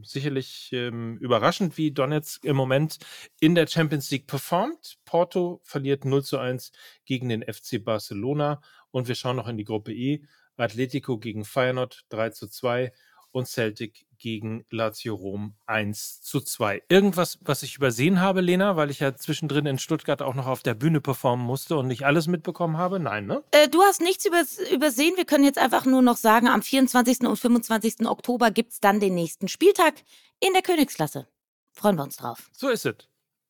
sicherlich 0.02 0.70
ähm, 0.72 1.18
überraschend, 1.18 1.76
wie 1.76 1.92
Donetsk 1.92 2.44
im 2.46 2.56
Moment 2.56 2.98
in 3.38 3.54
der 3.54 3.66
Champions 3.66 4.10
League 4.10 4.26
performt. 4.26 4.96
Porto 5.04 5.60
verliert 5.62 6.06
0 6.06 6.24
zu 6.24 6.38
1 6.38 6.72
gegen 7.04 7.28
den 7.28 7.42
FC 7.42 7.84
Barcelona 7.84 8.62
und 8.90 9.08
wir 9.08 9.14
schauen 9.14 9.36
noch 9.36 9.48
in 9.48 9.58
die 9.58 9.64
Gruppe 9.64 9.92
E. 9.92 10.22
Atletico 10.56 11.18
gegen 11.18 11.44
Feyenoord 11.44 12.04
3 12.10 12.30
zu 12.30 12.48
2 12.48 12.92
und 13.32 13.48
Celtic 13.48 14.06
gegen 14.18 14.64
Lazio 14.70 15.14
Rom 15.14 15.54
1 15.66 16.20
zu 16.20 16.40
2. 16.40 16.82
Irgendwas, 16.88 17.38
was 17.40 17.62
ich 17.62 17.76
übersehen 17.76 18.20
habe, 18.20 18.40
Lena, 18.40 18.76
weil 18.76 18.90
ich 18.90 19.00
ja 19.00 19.16
zwischendrin 19.16 19.66
in 19.66 19.78
Stuttgart 19.78 20.22
auch 20.22 20.34
noch 20.34 20.46
auf 20.46 20.62
der 20.62 20.74
Bühne 20.74 21.00
performen 21.00 21.44
musste 21.44 21.76
und 21.76 21.88
nicht 21.88 22.04
alles 22.04 22.28
mitbekommen 22.28 22.76
habe? 22.76 23.00
Nein, 23.00 23.26
ne? 23.26 23.42
Äh, 23.50 23.68
du 23.68 23.82
hast 23.82 24.00
nichts 24.00 24.24
übersehen. 24.24 25.16
Wir 25.16 25.24
können 25.24 25.44
jetzt 25.44 25.58
einfach 25.58 25.86
nur 25.86 26.02
noch 26.02 26.16
sagen, 26.16 26.46
am 26.46 26.62
24. 26.62 27.22
und 27.22 27.36
25. 27.36 28.06
Oktober 28.06 28.50
gibt 28.50 28.72
es 28.72 28.80
dann 28.80 29.00
den 29.00 29.14
nächsten 29.14 29.48
Spieltag 29.48 29.94
in 30.38 30.52
der 30.52 30.62
Königsklasse. 30.62 31.26
freuen 31.72 31.96
wir 31.96 32.04
uns 32.04 32.16
drauf. 32.16 32.50
So 32.52 32.68
ist 32.68 32.86
es. 32.86 32.96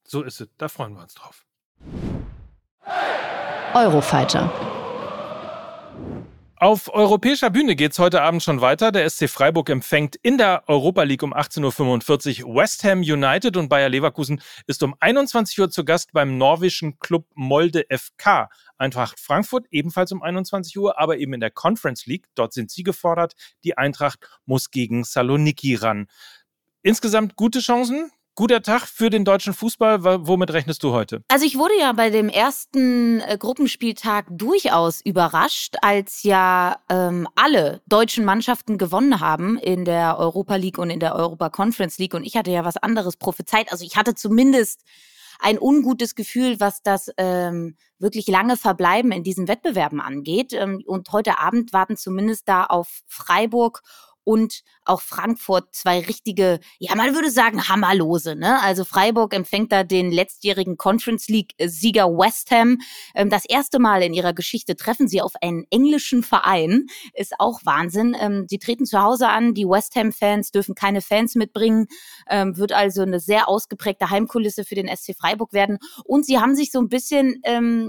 So 0.05 0.23
ist 0.23 0.41
es. 0.41 0.49
Da 0.57 0.69
freuen 0.69 0.95
wir 0.95 1.03
uns 1.03 1.15
drauf. 1.15 1.45
Eurofighter. 3.75 4.72
Auf 6.63 6.95
europäischer 6.95 7.51
Bühne 7.51 7.75
geht 7.75 7.91
es 7.91 7.99
heute 7.99 8.23
Abend 8.23 8.41
schon 8.41 8.61
weiter. 8.61 8.93
Der 8.93 9.11
SC 9.11 9.29
Freiburg 9.29 9.69
empfängt 9.69 10.15
in 10.23 10.39
der 10.39 10.63
Europa 10.69 11.03
League 11.03 11.25
um 11.25 11.35
18.45 11.35 12.45
Uhr 12.45 12.55
West 12.55 12.85
Ham 12.85 13.01
United 13.01 13.57
und 13.57 13.69
Bayer 13.69 13.89
Leverkusen 13.89 14.41
ist 14.69 14.81
um 14.85 14.95
21 15.01 15.59
Uhr 15.59 15.71
zu 15.71 15.85
Gast 15.85 16.13
beim 16.13 16.39
norwegischen 16.39 17.01
Club 17.01 17.27
Molde 17.35 17.85
FK. 17.91 18.49
Eintracht 18.79 19.19
Frankfurt 19.19 19.67
ebenfalls 19.73 20.13
um 20.13 20.23
21 20.23 20.79
Uhr, 20.79 21.01
aber 21.01 21.19
eben 21.19 21.33
in 21.33 21.41
der 21.41 21.51
Conference 21.51 22.07
League. 22.07 22.27
Dort 22.37 22.53
sind 22.53 22.71
sie 22.71 22.85
gefordert. 22.85 23.35
Die 23.65 23.77
Eintracht 23.77 24.21
muss 24.47 24.71
gegen 24.71 25.03
Saloniki 25.03 25.75
ran. 25.75 26.07
Insgesamt 26.85 27.35
gute 27.35 27.59
Chancen 27.59 28.13
Guter 28.35 28.63
Tag 28.63 28.87
für 28.87 29.11
den 29.11 29.27
deutschen 29.27 29.53
Fußball. 29.53 30.03
Womit 30.27 30.55
rechnest 30.55 30.83
du 30.83 30.93
heute? 30.93 31.23
Also 31.29 31.45
ich 31.45 31.59
wurde 31.59 31.79
ja 31.79 31.93
bei 31.93 32.09
dem 32.09 32.31
ersten 32.31 33.21
äh, 33.21 33.37
Gruppenspieltag 33.39 34.27
durchaus 34.31 35.03
überrascht, 35.05 35.77
als 35.83 36.23
ja 36.23 36.79
ähm, 36.89 37.29
alle 37.37 37.83
deutschen 37.87 38.25
Mannschaften 38.25 38.79
gewonnen 38.79 39.21
haben 39.21 39.59
in 39.59 39.85
der 39.85 40.19
Europa 40.19 40.57
League 40.57 40.79
und 40.79 40.89
in 40.89 40.99
der 40.99 41.15
Europa 41.15 41.51
Conference 41.51 41.99
League. 41.99 42.15
Und 42.15 42.25
ich 42.25 42.35
hatte 42.35 42.51
ja 42.51 42.65
was 42.65 42.79
anderes 42.79 43.19
prophezeit. 43.19 43.71
Also 43.71 43.85
ich 43.85 43.97
hatte 43.97 44.15
zumindest 44.15 44.83
ein 45.39 45.59
ungutes 45.61 46.15
Gefühl, 46.15 46.59
was 46.59 46.83
das 46.83 47.11
ähm, 47.19 47.77
wirklich 47.99 48.29
lange 48.29 48.57
Verbleiben 48.57 49.13
in 49.13 49.25
diesen 49.25 49.47
Wettbewerben 49.47 50.01
angeht. 50.01 50.55
Ähm, 50.55 50.83
und 50.87 51.13
heute 51.13 51.39
Abend 51.39 51.75
warten 51.75 51.99
zumindest 51.99 52.49
da 52.49 52.65
auf 52.65 53.03
Freiburg 53.07 53.83
und 54.25 54.63
auch 54.85 55.01
Frankfurt 55.01 55.75
zwei 55.75 56.01
richtige, 56.01 56.61
ja, 56.79 56.95
man 56.95 57.15
würde 57.15 57.31
sagen, 57.31 57.69
Hammerlose. 57.69 58.37
Ne? 58.37 58.61
Also 58.63 58.85
Freiburg 58.85 59.35
empfängt 59.35 59.73
da 59.73 59.85
den 59.85 60.11
letztjährigen 60.11 60.77
Conference 60.77 61.29
League-Sieger 61.29 62.09
West 62.09 62.51
Ham. 62.51 62.79
Ähm, 63.15 63.31
das 63.31 63.45
erste 63.45 63.79
Mal 63.79 64.03
in 64.03 64.15
ihrer 64.15 64.33
Geschichte 64.33 64.77
treffen 64.77 65.09
sie 65.09 65.21
auf 65.21 65.33
einen 65.41 65.65
englischen 65.71 66.23
Verein. 66.23 66.87
Ist 67.15 67.35
auch 67.39 67.61
Wahnsinn. 67.65 68.17
Ähm, 68.19 68.47
sie 68.49 68.59
treten 68.59 68.87
zu 68.87 69.01
Hause 69.03 69.29
an. 69.29 69.55
Die 69.55 69.67
West 69.67 69.95
Ham-Fans 69.97 70.51
dürfen 70.51 70.75
keine 70.75 71.01
Fans 71.01 71.35
mitbringen. 71.35 71.87
Ähm, 72.29 72.57
wird 72.57 72.73
also 72.73 73.03
eine 73.03 73.21
sehr 73.21 73.49
ausgeprägte 73.49 74.11
Heimkulisse 74.11 74.65
für 74.65 74.75
den 74.75 74.89
SC 74.89 75.15
Freiburg 75.17 75.53
werden. 75.53 75.79
Und 76.05 76.27
sie 76.27 76.39
haben 76.39 76.55
sich 76.55 76.71
so 76.71 76.81
ein 76.81 76.89
bisschen, 76.89 77.43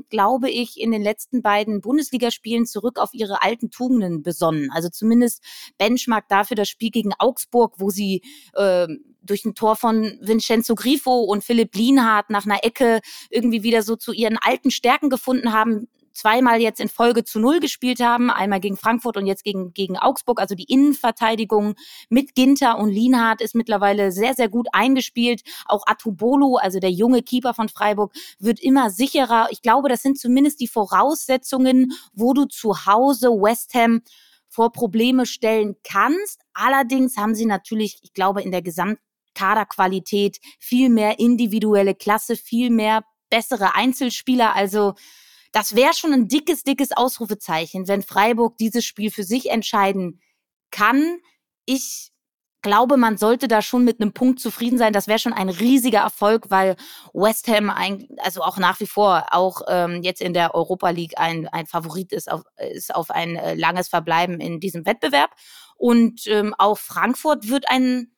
glaube 0.10 0.50
ich, 0.50 0.80
in 0.80 0.92
den 0.92 1.02
letzten 1.02 1.42
beiden 1.42 1.82
Bundesligaspielen 1.82 2.66
zurück 2.66 3.00
auf 3.00 3.14
ihre 3.14 3.42
alten 3.42 3.70
Tugenden 3.70 4.24
besonnen. 4.24 4.70
Also 4.72 4.90
zumindest 4.90 5.44
Benchmark 5.78 6.23
dafür 6.30 6.56
das 6.56 6.70
Spiel 6.70 6.84
Spiel 6.84 6.92
gegen 6.92 7.14
Augsburg, 7.18 7.76
wo 7.78 7.90
sie 7.90 8.22
äh, 8.54 8.88
durch 9.22 9.46
ein 9.46 9.56
Tor 9.56 9.78
von 9.78 10.18
Vincenzo 10.22 10.76
Grifo 10.76 11.22
und 11.22 11.42
Philipp 11.42 11.74
Lienhardt 11.76 12.30
nach 12.30 12.46
einer 12.46 12.66
Ecke 12.66 13.00
irgendwie 13.30 13.64
wieder 13.64 13.84
so 13.84 13.96
zu 13.96 14.12
ihren 14.12 14.38
alten 14.38 14.70
Stärken 14.70 15.10
gefunden 15.10 15.54
haben, 15.54 15.88
zweimal 16.12 16.60
jetzt 16.60 16.82
in 16.82 16.90
Folge 16.90 17.24
zu 17.24 17.40
Null 17.40 17.62
gespielt 17.62 18.02
haben, 18.02 18.30
einmal 18.30 18.60
gegen 18.60 18.76
Frankfurt 18.76 19.16
und 19.16 19.26
jetzt 19.28 19.46
gegen, 19.46 19.74
gegen 19.74 19.98
Augsburg. 19.98 20.42
Also 20.42 20.56
die 20.56 20.66
Innenverteidigung 20.66 21.76
mit 22.10 22.36
Ginter 22.36 22.78
und 22.80 22.90
Lienhardt 22.90 23.40
ist 23.40 23.56
mittlerweile 23.56 24.12
sehr, 24.12 24.34
sehr 24.34 24.50
gut 24.50 24.68
eingespielt. 24.74 25.42
Auch 25.66 25.84
Atubolo, 25.88 26.58
also 26.58 26.80
der 26.80 26.92
junge 26.92 27.24
Keeper 27.24 27.54
von 27.54 27.70
Freiburg, 27.70 28.14
wird 28.40 28.60
immer 28.60 28.90
sicherer. 28.90 29.48
Ich 29.52 29.62
glaube, 29.62 29.88
das 29.88 30.02
sind 30.02 30.20
zumindest 30.20 30.60
die 30.60 30.68
Voraussetzungen, 30.68 31.94
wo 32.14 32.34
du 32.34 32.44
zu 32.44 32.86
Hause 32.86 33.30
West 33.30 33.74
Ham 33.74 34.02
vor 34.54 34.72
Probleme 34.72 35.26
stellen 35.26 35.76
kannst. 35.84 36.42
Allerdings 36.54 37.18
haben 37.18 37.34
sie 37.34 37.48
natürlich, 37.48 37.98
ich 38.04 38.14
glaube, 38.14 38.44
in 38.44 38.52
der 38.52 38.62
Gesamtkaderqualität 38.62 40.40
viel 40.60 40.90
mehr 40.90 41.18
individuelle 41.18 41.96
Klasse, 41.96 42.36
viel 42.36 42.70
mehr 42.70 43.04
bessere 43.32 43.74
Einzelspieler. 43.74 44.56
Also 44.56 44.94
das 45.52 45.76
wäre 45.76 45.96
schon 45.96 46.14
ein 46.14 46.28
dickes, 46.28 46.64
dickes 46.64 46.92
Ausrufezeichen, 46.92 47.88
wenn 47.88 48.04
Freiburg 48.04 48.58
dieses 48.60 48.86
Spiel 48.86 49.10
für 49.10 49.24
sich 49.24 49.50
entscheiden 49.50 50.22
kann. 50.70 51.18
Ich 51.66 52.13
glaube, 52.64 52.98
man 52.98 53.18
sollte 53.18 53.48
da 53.48 53.62
schon 53.62 53.84
mit 53.84 54.02
einem 54.02 54.14
Punkt 54.14 54.40
zufrieden 54.40 54.80
sein. 54.80 54.94
Das 54.94 55.08
wäre 55.08 55.20
schon 55.20 55.34
ein 55.34 55.50
riesiger 55.50 56.00
Erfolg, 56.00 56.50
weil 56.50 56.76
West 57.14 57.48
Ham 57.48 57.70
ein, 57.70 58.08
also 58.24 58.42
auch 58.42 58.58
nach 58.58 58.80
wie 58.80 58.88
vor 58.88 59.28
auch 59.30 59.62
ähm, 59.68 60.02
jetzt 60.02 60.22
in 60.22 60.34
der 60.34 60.56
Europa 60.56 60.90
League 60.90 61.18
ein, 61.18 61.48
ein 61.50 61.68
Favorit 61.68 62.12
ist 62.12 62.32
auf, 62.32 62.42
ist 62.72 62.96
auf 62.96 63.12
ein 63.12 63.36
äh, 63.36 63.54
langes 63.54 63.90
Verbleiben 63.90 64.40
in 64.40 64.60
diesem 64.60 64.88
Wettbewerb. 64.88 65.32
Und 65.76 66.26
ähm, 66.26 66.56
auch 66.58 66.80
Frankfurt 66.80 67.50
wird 67.50 67.70
ein 67.70 68.10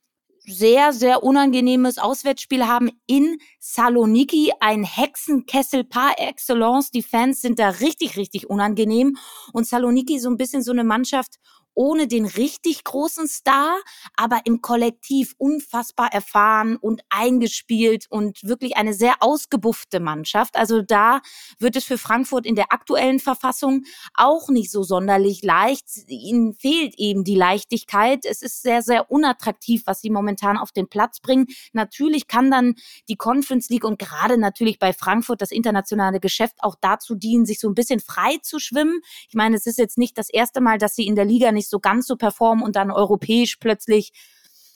sehr, 0.48 0.94
sehr 0.94 1.24
unangenehmes 1.24 1.98
Auswärtsspiel 1.98 2.68
haben 2.68 2.92
in 3.08 3.40
Saloniki, 3.60 4.52
ein 4.60 4.84
Hexenkessel 4.84 5.84
par 5.84 6.20
excellence. 6.20 6.92
Die 6.92 7.02
Fans 7.02 7.42
sind 7.42 7.60
da 7.60 7.70
richtig, 7.70 8.16
richtig 8.18 8.50
unangenehm. 8.50 9.18
Und 9.54 9.68
Saloniki 9.68 10.20
so 10.20 10.30
ein 10.30 10.38
bisschen 10.38 10.62
so 10.62 10.72
eine 10.72 10.84
Mannschaft, 10.84 11.40
ohne 11.76 12.08
den 12.08 12.26
richtig 12.26 12.84
großen 12.84 13.28
Star, 13.28 13.78
aber 14.16 14.42
im 14.46 14.62
Kollektiv 14.62 15.36
unfassbar 15.38 16.12
erfahren 16.12 16.78
und 16.78 17.02
eingespielt 17.10 18.08
und 18.10 18.44
wirklich 18.44 18.78
eine 18.78 18.94
sehr 18.94 19.16
ausgebuffte 19.20 20.00
Mannschaft. 20.00 20.56
Also 20.56 20.82
da 20.82 21.22
wird 21.60 21.76
es 21.76 21.84
für 21.84 21.98
Frankfurt 21.98 22.46
in 22.46 22.56
der 22.56 22.72
aktuellen 22.72 23.20
Verfassung 23.20 23.84
auch 24.14 24.50
nicht 24.50 24.72
so 24.72 24.84
sonderlich 24.84 25.44
leicht. 25.44 25.86
Ihnen 26.08 26.54
fehlt 26.54 26.96
eben 26.98 27.24
die 27.24 27.36
Leichtigkeit. 27.36 28.26
Es 28.26 28.42
ist 28.42 28.62
sehr, 28.62 28.82
sehr 28.82 29.12
unattraktiv, 29.12 29.84
was 29.86 30.02
sie 30.02 30.10
momentan 30.10 30.58
auf 30.58 30.72
den 30.72 30.88
Platz 30.88 31.20
bringen. 31.20 31.48
Natürlich 31.74 32.28
kann 32.28 32.50
dann 32.50 32.76
die 33.10 33.18
Conference 33.18 33.70
League 33.70 33.84
und 33.84 34.00
gerade 34.00 34.38
natürlich 34.38 34.80
bei 34.80 34.94
Frankfurt 34.94 35.42
das 35.42 35.52
internationale 35.52 36.20
Geschäft 36.20 36.56
auch 36.60 36.76
dazu 36.80 37.16
dienen, 37.16 37.46
sich 37.46 37.60
so 37.60 37.68
ein 37.70 37.76
bisschen 37.76 38.00
frei 38.00 38.38
zu 38.42 38.60
schwimmen. 38.60 39.02
Ich 39.28 39.36
meine, 39.36 39.56
es 39.56 39.66
ist 39.66 39.78
jetzt 39.78 39.98
nicht 39.98 40.18
das 40.18 40.30
erste 40.30 40.62
Mal, 40.62 40.78
dass 40.78 40.96
sie 40.96 41.06
in 41.06 41.16
der 41.16 41.26
Liga 41.26 41.52
nicht 41.52 41.65
nicht 41.66 41.70
so 41.72 41.80
ganz 41.80 42.06
so 42.08 42.16
performen 42.16 42.64
und 42.64 42.76
dann 42.76 42.92
europäisch 42.92 43.58
plötzlich 43.58 44.12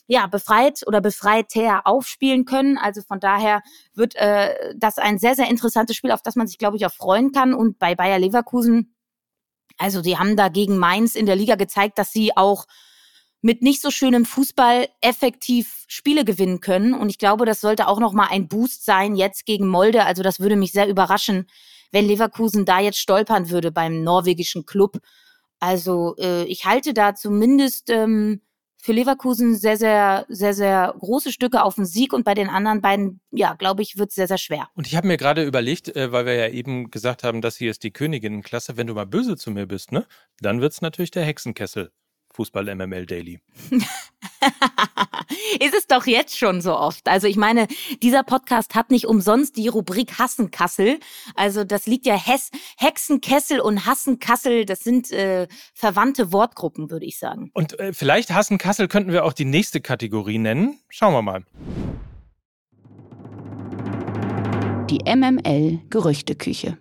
ja, 0.06 0.26
befreit 0.26 0.82
oder 0.88 1.00
befreiter 1.00 1.86
aufspielen 1.86 2.44
können. 2.44 2.78
Also 2.78 3.00
von 3.00 3.20
daher 3.20 3.62
wird 3.94 4.16
äh, 4.16 4.74
das 4.76 4.98
ein 4.98 5.18
sehr, 5.18 5.36
sehr 5.36 5.48
interessantes 5.48 5.96
Spiel, 5.96 6.10
auf 6.10 6.22
das 6.22 6.34
man 6.34 6.48
sich, 6.48 6.58
glaube 6.58 6.76
ich, 6.76 6.84
auch 6.84 6.92
freuen 6.92 7.30
kann. 7.30 7.54
Und 7.54 7.78
bei 7.78 7.94
Bayer 7.94 8.18
Leverkusen, 8.18 8.96
also 9.78 10.02
sie 10.02 10.18
haben 10.18 10.36
da 10.36 10.48
gegen 10.48 10.78
Mainz 10.78 11.14
in 11.14 11.26
der 11.26 11.36
Liga 11.36 11.54
gezeigt, 11.54 11.96
dass 11.96 12.12
sie 12.12 12.36
auch 12.36 12.66
mit 13.40 13.62
nicht 13.62 13.80
so 13.80 13.92
schönem 13.92 14.24
Fußball 14.24 14.88
effektiv 15.00 15.84
Spiele 15.86 16.24
gewinnen 16.24 16.58
können. 16.58 16.92
Und 16.92 17.08
ich 17.08 17.18
glaube, 17.18 17.46
das 17.46 17.60
sollte 17.60 17.86
auch 17.86 18.00
nochmal 18.00 18.28
ein 18.32 18.48
Boost 18.48 18.84
sein 18.84 19.14
jetzt 19.14 19.46
gegen 19.46 19.68
Molde. 19.68 20.06
Also 20.06 20.24
das 20.24 20.40
würde 20.40 20.56
mich 20.56 20.72
sehr 20.72 20.88
überraschen, 20.88 21.46
wenn 21.92 22.04
Leverkusen 22.04 22.64
da 22.64 22.80
jetzt 22.80 22.98
stolpern 22.98 23.48
würde 23.50 23.70
beim 23.70 24.02
norwegischen 24.02 24.66
Club. 24.66 24.98
Also 25.60 26.16
äh, 26.18 26.44
ich 26.44 26.64
halte 26.64 26.94
da 26.94 27.14
zumindest 27.14 27.90
ähm, 27.90 28.40
für 28.82 28.92
Leverkusen 28.92 29.54
sehr, 29.54 29.76
sehr, 29.76 30.24
sehr, 30.28 30.54
sehr 30.54 30.94
große 30.98 31.32
Stücke 31.32 31.62
auf 31.62 31.74
den 31.74 31.84
Sieg 31.84 32.12
und 32.12 32.24
bei 32.24 32.34
den 32.34 32.48
anderen 32.48 32.80
beiden, 32.80 33.20
ja, 33.30 33.54
glaube 33.54 33.82
ich, 33.82 33.98
wird 33.98 34.08
es 34.08 34.14
sehr, 34.14 34.26
sehr 34.26 34.38
schwer. 34.38 34.68
Und 34.74 34.86
ich 34.86 34.96
habe 34.96 35.06
mir 35.06 35.18
gerade 35.18 35.44
überlegt, 35.44 35.94
äh, 35.94 36.12
weil 36.12 36.26
wir 36.26 36.34
ja 36.34 36.48
eben 36.48 36.90
gesagt 36.90 37.22
haben, 37.22 37.42
das 37.42 37.56
hier 37.56 37.70
ist 37.70 37.82
die 37.82 37.92
Königinnenklasse, 37.92 38.76
wenn 38.76 38.86
du 38.86 38.94
mal 38.94 39.06
böse 39.06 39.36
zu 39.36 39.50
mir 39.50 39.66
bist, 39.66 39.92
ne, 39.92 40.06
dann 40.40 40.60
wird 40.60 40.72
es 40.72 40.80
natürlich 40.80 41.10
der 41.10 41.24
Hexenkessel. 41.24 41.92
Fußball 42.40 42.74
MML 42.74 43.04
Daily. 43.04 43.38
ist 45.60 45.74
es 45.76 45.86
doch 45.86 46.06
jetzt 46.06 46.38
schon 46.38 46.62
so 46.62 46.74
oft. 46.74 47.06
Also 47.06 47.26
ich 47.26 47.36
meine, 47.36 47.66
dieser 48.02 48.22
Podcast 48.22 48.74
hat 48.74 48.90
nicht 48.90 49.04
umsonst 49.04 49.58
die 49.58 49.68
Rubrik 49.68 50.18
Hassenkassel. 50.18 51.00
Also 51.34 51.64
das 51.64 51.84
liegt 51.84 52.06
ja 52.06 52.14
Hess, 52.14 52.50
Hexenkessel 52.78 53.60
und 53.60 53.84
Hassenkassel, 53.84 54.64
das 54.64 54.80
sind 54.80 55.10
äh, 55.10 55.48
verwandte 55.74 56.32
Wortgruppen, 56.32 56.90
würde 56.90 57.04
ich 57.04 57.18
sagen. 57.18 57.50
Und 57.52 57.78
äh, 57.78 57.92
vielleicht 57.92 58.30
Hassenkassel 58.30 58.88
könnten 58.88 59.12
wir 59.12 59.26
auch 59.26 59.34
die 59.34 59.44
nächste 59.44 59.82
Kategorie 59.82 60.38
nennen. 60.38 60.78
Schauen 60.88 61.12
wir 61.12 61.20
mal. 61.20 61.44
Die 64.88 65.00
MML 65.04 65.80
Gerüchteküche. 65.90 66.78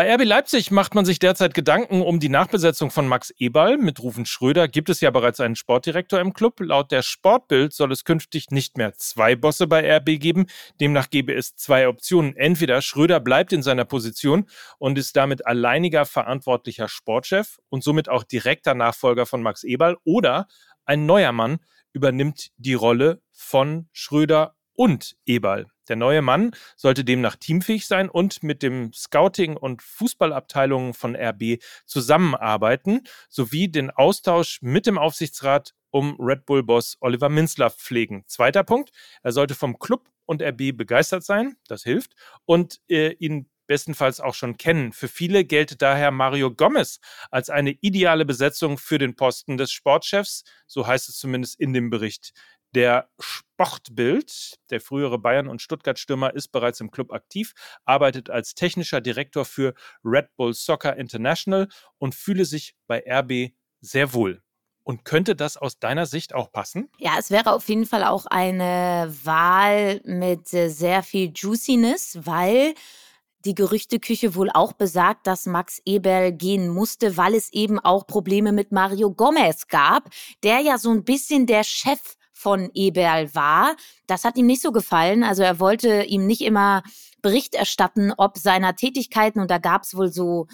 Bei 0.00 0.14
RB 0.14 0.24
Leipzig 0.24 0.70
macht 0.70 0.94
man 0.94 1.04
sich 1.04 1.18
derzeit 1.18 1.52
Gedanken 1.52 2.00
um 2.00 2.20
die 2.20 2.30
Nachbesetzung 2.30 2.90
von 2.90 3.06
Max 3.06 3.34
Eberl. 3.36 3.76
Mit 3.76 4.00
Rufen 4.00 4.24
Schröder 4.24 4.66
gibt 4.66 4.88
es 4.88 5.02
ja 5.02 5.10
bereits 5.10 5.40
einen 5.40 5.56
Sportdirektor 5.56 6.20
im 6.20 6.32
Club. 6.32 6.58
Laut 6.60 6.90
der 6.90 7.02
Sportbild 7.02 7.74
soll 7.74 7.92
es 7.92 8.04
künftig 8.04 8.50
nicht 8.50 8.78
mehr 8.78 8.94
zwei 8.94 9.36
Bosse 9.36 9.66
bei 9.66 9.98
RB 9.98 10.18
geben. 10.18 10.46
Demnach 10.80 11.10
gäbe 11.10 11.34
es 11.34 11.54
zwei 11.54 11.86
Optionen. 11.86 12.34
Entweder 12.34 12.80
Schröder 12.80 13.20
bleibt 13.20 13.52
in 13.52 13.62
seiner 13.62 13.84
Position 13.84 14.46
und 14.78 14.96
ist 14.96 15.16
damit 15.16 15.46
alleiniger 15.46 16.06
verantwortlicher 16.06 16.88
Sportchef 16.88 17.58
und 17.68 17.84
somit 17.84 18.08
auch 18.08 18.24
direkter 18.24 18.72
Nachfolger 18.72 19.26
von 19.26 19.42
Max 19.42 19.64
Eberl 19.64 19.98
oder 20.04 20.48
ein 20.86 21.04
neuer 21.04 21.32
Mann 21.32 21.58
übernimmt 21.92 22.52
die 22.56 22.72
Rolle 22.72 23.20
von 23.32 23.86
Schröder 23.92 24.54
und 24.72 25.18
Eberl. 25.26 25.66
Der 25.90 25.96
neue 25.96 26.22
Mann 26.22 26.52
sollte 26.76 27.04
demnach 27.04 27.34
teamfähig 27.34 27.88
sein 27.88 28.08
und 28.08 28.44
mit 28.44 28.62
dem 28.62 28.92
Scouting- 28.92 29.56
und 29.56 29.82
Fußballabteilungen 29.82 30.94
von 30.94 31.16
RB 31.16 31.60
zusammenarbeiten, 31.84 33.02
sowie 33.28 33.68
den 33.68 33.90
Austausch 33.90 34.62
mit 34.62 34.86
dem 34.86 34.98
Aufsichtsrat 34.98 35.74
um 35.90 36.16
Red 36.20 36.46
Bull-Boss 36.46 36.96
Oliver 37.00 37.28
Minzlaff 37.28 37.76
pflegen. 37.76 38.22
Zweiter 38.28 38.62
Punkt, 38.62 38.90
er 39.24 39.32
sollte 39.32 39.56
vom 39.56 39.80
Club 39.80 40.08
und 40.26 40.42
RB 40.42 40.76
begeistert 40.76 41.24
sein, 41.24 41.56
das 41.66 41.82
hilft, 41.82 42.12
und 42.44 42.80
äh, 42.88 43.14
ihn 43.14 43.50
bestenfalls 43.66 44.20
auch 44.20 44.34
schon 44.34 44.56
kennen. 44.56 44.92
Für 44.92 45.08
viele 45.08 45.44
gelte 45.44 45.76
daher 45.76 46.12
Mario 46.12 46.52
Gomez 46.52 47.00
als 47.32 47.50
eine 47.50 47.72
ideale 47.80 48.24
Besetzung 48.24 48.78
für 48.78 48.98
den 48.98 49.16
Posten 49.16 49.56
des 49.56 49.72
Sportchefs, 49.72 50.44
so 50.68 50.86
heißt 50.86 51.08
es 51.08 51.18
zumindest 51.18 51.58
in 51.58 51.72
dem 51.72 51.90
Bericht. 51.90 52.32
Der 52.74 53.08
Sportbild, 53.18 54.58
der 54.70 54.80
frühere 54.80 55.18
Bayern- 55.18 55.48
und 55.48 55.60
Stuttgart-Stürmer, 55.60 56.34
ist 56.34 56.48
bereits 56.48 56.80
im 56.80 56.90
Club 56.90 57.12
aktiv, 57.12 57.52
arbeitet 57.84 58.30
als 58.30 58.54
technischer 58.54 59.00
Direktor 59.00 59.44
für 59.44 59.74
Red 60.04 60.28
Bull 60.36 60.54
Soccer 60.54 60.96
International 60.96 61.68
und 61.98 62.14
fühle 62.14 62.44
sich 62.44 62.74
bei 62.86 63.02
RB 63.06 63.52
sehr 63.80 64.12
wohl. 64.12 64.42
Und 64.82 65.04
könnte 65.04 65.36
das 65.36 65.56
aus 65.56 65.78
deiner 65.78 66.06
Sicht 66.06 66.34
auch 66.34 66.52
passen? 66.52 66.88
Ja, 66.98 67.16
es 67.18 67.30
wäre 67.30 67.52
auf 67.52 67.68
jeden 67.68 67.86
Fall 67.86 68.04
auch 68.04 68.26
eine 68.26 69.12
Wahl 69.24 70.00
mit 70.04 70.52
äh, 70.54 70.68
sehr 70.68 71.02
viel 71.02 71.32
Juiciness, 71.34 72.18
weil 72.22 72.74
die 73.44 73.54
Gerüchteküche 73.54 74.34
wohl 74.34 74.50
auch 74.50 74.72
besagt, 74.72 75.26
dass 75.26 75.46
Max 75.46 75.80
Eberl 75.84 76.32
gehen 76.32 76.68
musste, 76.68 77.16
weil 77.16 77.34
es 77.34 77.52
eben 77.52 77.78
auch 77.78 78.06
Probleme 78.06 78.52
mit 78.52 78.72
Mario 78.72 79.12
Gomez 79.12 79.66
gab, 79.68 80.10
der 80.42 80.60
ja 80.60 80.78
so 80.78 80.90
ein 80.90 81.04
bisschen 81.04 81.46
der 81.46 81.64
Chef 81.64 82.16
von 82.40 82.70
Eberl 82.72 83.34
war. 83.34 83.76
Das 84.06 84.24
hat 84.24 84.38
ihm 84.38 84.46
nicht 84.46 84.62
so 84.62 84.72
gefallen. 84.72 85.22
Also 85.24 85.42
er 85.42 85.60
wollte 85.60 86.04
ihm 86.04 86.26
nicht 86.26 86.40
immer 86.40 86.82
Bericht 87.20 87.54
erstatten, 87.54 88.12
ob 88.16 88.38
seiner 88.38 88.76
Tätigkeiten. 88.76 89.40
Und 89.40 89.50
da 89.50 89.58
gab 89.58 89.82
es 89.82 89.94
wohl 89.94 90.10
so 90.10 90.46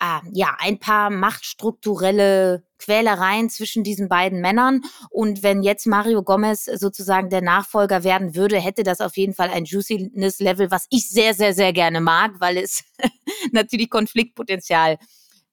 ah, 0.00 0.20
ja, 0.32 0.56
ein 0.58 0.80
paar 0.80 1.10
machtstrukturelle 1.10 2.64
Quälereien 2.78 3.50
zwischen 3.50 3.84
diesen 3.84 4.08
beiden 4.08 4.40
Männern. 4.40 4.82
Und 5.10 5.44
wenn 5.44 5.62
jetzt 5.62 5.86
Mario 5.86 6.24
Gomez 6.24 6.64
sozusagen 6.64 7.30
der 7.30 7.42
Nachfolger 7.42 8.02
werden 8.02 8.34
würde, 8.34 8.58
hätte 8.58 8.82
das 8.82 9.00
auf 9.00 9.16
jeden 9.16 9.34
Fall 9.34 9.50
ein 9.50 9.64
Juiciness-Level, 9.64 10.72
was 10.72 10.86
ich 10.90 11.08
sehr, 11.08 11.34
sehr, 11.34 11.54
sehr 11.54 11.72
gerne 11.72 12.00
mag, 12.00 12.32
weil 12.40 12.56
es 12.56 12.82
natürlich 13.52 13.90
Konfliktpotenzial 13.90 14.98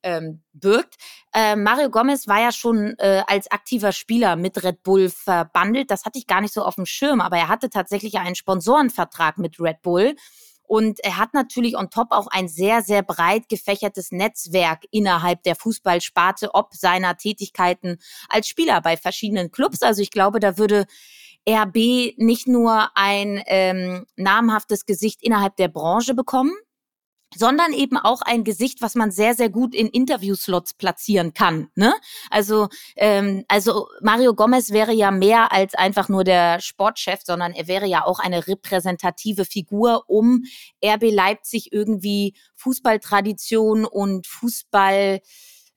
ähm, 0.06 0.42
birgt. 0.54 0.96
Äh, 1.34 1.58
Mario 1.58 1.90
Gomez 1.90 2.28
war 2.28 2.40
ja 2.40 2.52
schon 2.54 2.96
äh, 3.00 3.24
als 3.28 3.52
aktiver 3.52 3.92
Spieler 3.92 4.38
mit 4.38 4.64
Red 4.64 4.84
Bull 4.84 5.10
verbandelt. 5.10 5.92
Das 5.92 6.06
hatte 6.06 6.20
ich 6.20 6.28
gar 6.28 6.40
nicht 6.40 6.54
so 6.54 6.64
auf 6.64 6.76
dem 6.76 6.86
Schirm, 6.86 7.20
aber 7.20 7.38
er 7.38 7.50
hatte 7.50 7.70
tatsächlich 7.70 8.18
einen 8.18 8.36
Sponsorenvertrag 8.36 9.38
mit 9.38 9.60
Red 9.60 9.82
Bull. 9.82 10.16
Und 10.68 11.00
er 11.04 11.18
hat 11.18 11.34
natürlich 11.34 11.78
on 11.78 11.90
top 11.90 12.08
auch 12.12 12.28
ein 12.28 12.48
sehr, 12.48 12.82
sehr 12.82 13.04
breit 13.04 13.50
gefächertes 13.50 14.12
Netzwerk 14.12 14.84
innerhalb 14.90 15.44
der 15.44 15.56
Fußballsparte, 15.56 16.56
ob 16.56 16.74
seiner 16.74 17.18
Tätigkeiten 17.18 17.98
als 18.30 18.48
Spieler 18.48 18.82
bei 18.82 18.98
verschiedenen 18.98 19.52
Clubs. 19.52 19.84
Also 19.84 20.02
ich 20.02 20.10
glaube, 20.10 20.40
da 20.40 20.58
würde 20.58 20.86
RB 21.48 22.18
nicht 22.18 22.48
nur 22.48 22.90
ein 22.96 23.44
ähm, 23.46 24.06
namhaftes 24.16 24.86
Gesicht 24.88 25.22
innerhalb 25.22 25.56
der 25.58 25.68
Branche 25.68 26.16
bekommen, 26.16 26.54
sondern 27.34 27.74
eben 27.74 27.98
auch 27.98 28.22
ein 28.22 28.44
Gesicht, 28.44 28.82
was 28.82 28.96
man 28.96 29.12
sehr, 29.12 29.34
sehr 29.34 29.50
gut 29.50 29.74
in 29.76 29.88
Interviewslots 29.88 30.74
platzieren 30.74 31.34
kann. 31.34 31.70
Ne? 31.76 31.94
Also, 32.30 32.68
ähm, 32.96 33.44
also 33.48 33.88
Mario 34.02 34.34
Gomez 34.34 34.72
wäre 34.72 34.94
ja 34.94 35.12
mehr 35.12 35.52
als 35.52 35.74
einfach 35.76 36.10
nur 36.10 36.24
der 36.24 36.60
Sportchef, 36.62 37.22
sondern 37.24 37.54
er 37.54 37.68
wäre 37.68 37.88
ja 37.88 38.06
auch 38.06 38.20
eine 38.20 38.48
repräsentative 38.48 39.46
Figur, 39.46 40.04
um 40.08 40.44
RB 40.84 41.12
Leipzig 41.12 41.72
irgendwie 41.72 42.36
Fußballtradition 42.56 43.86
und 43.86 44.28
Fußball 44.28 45.20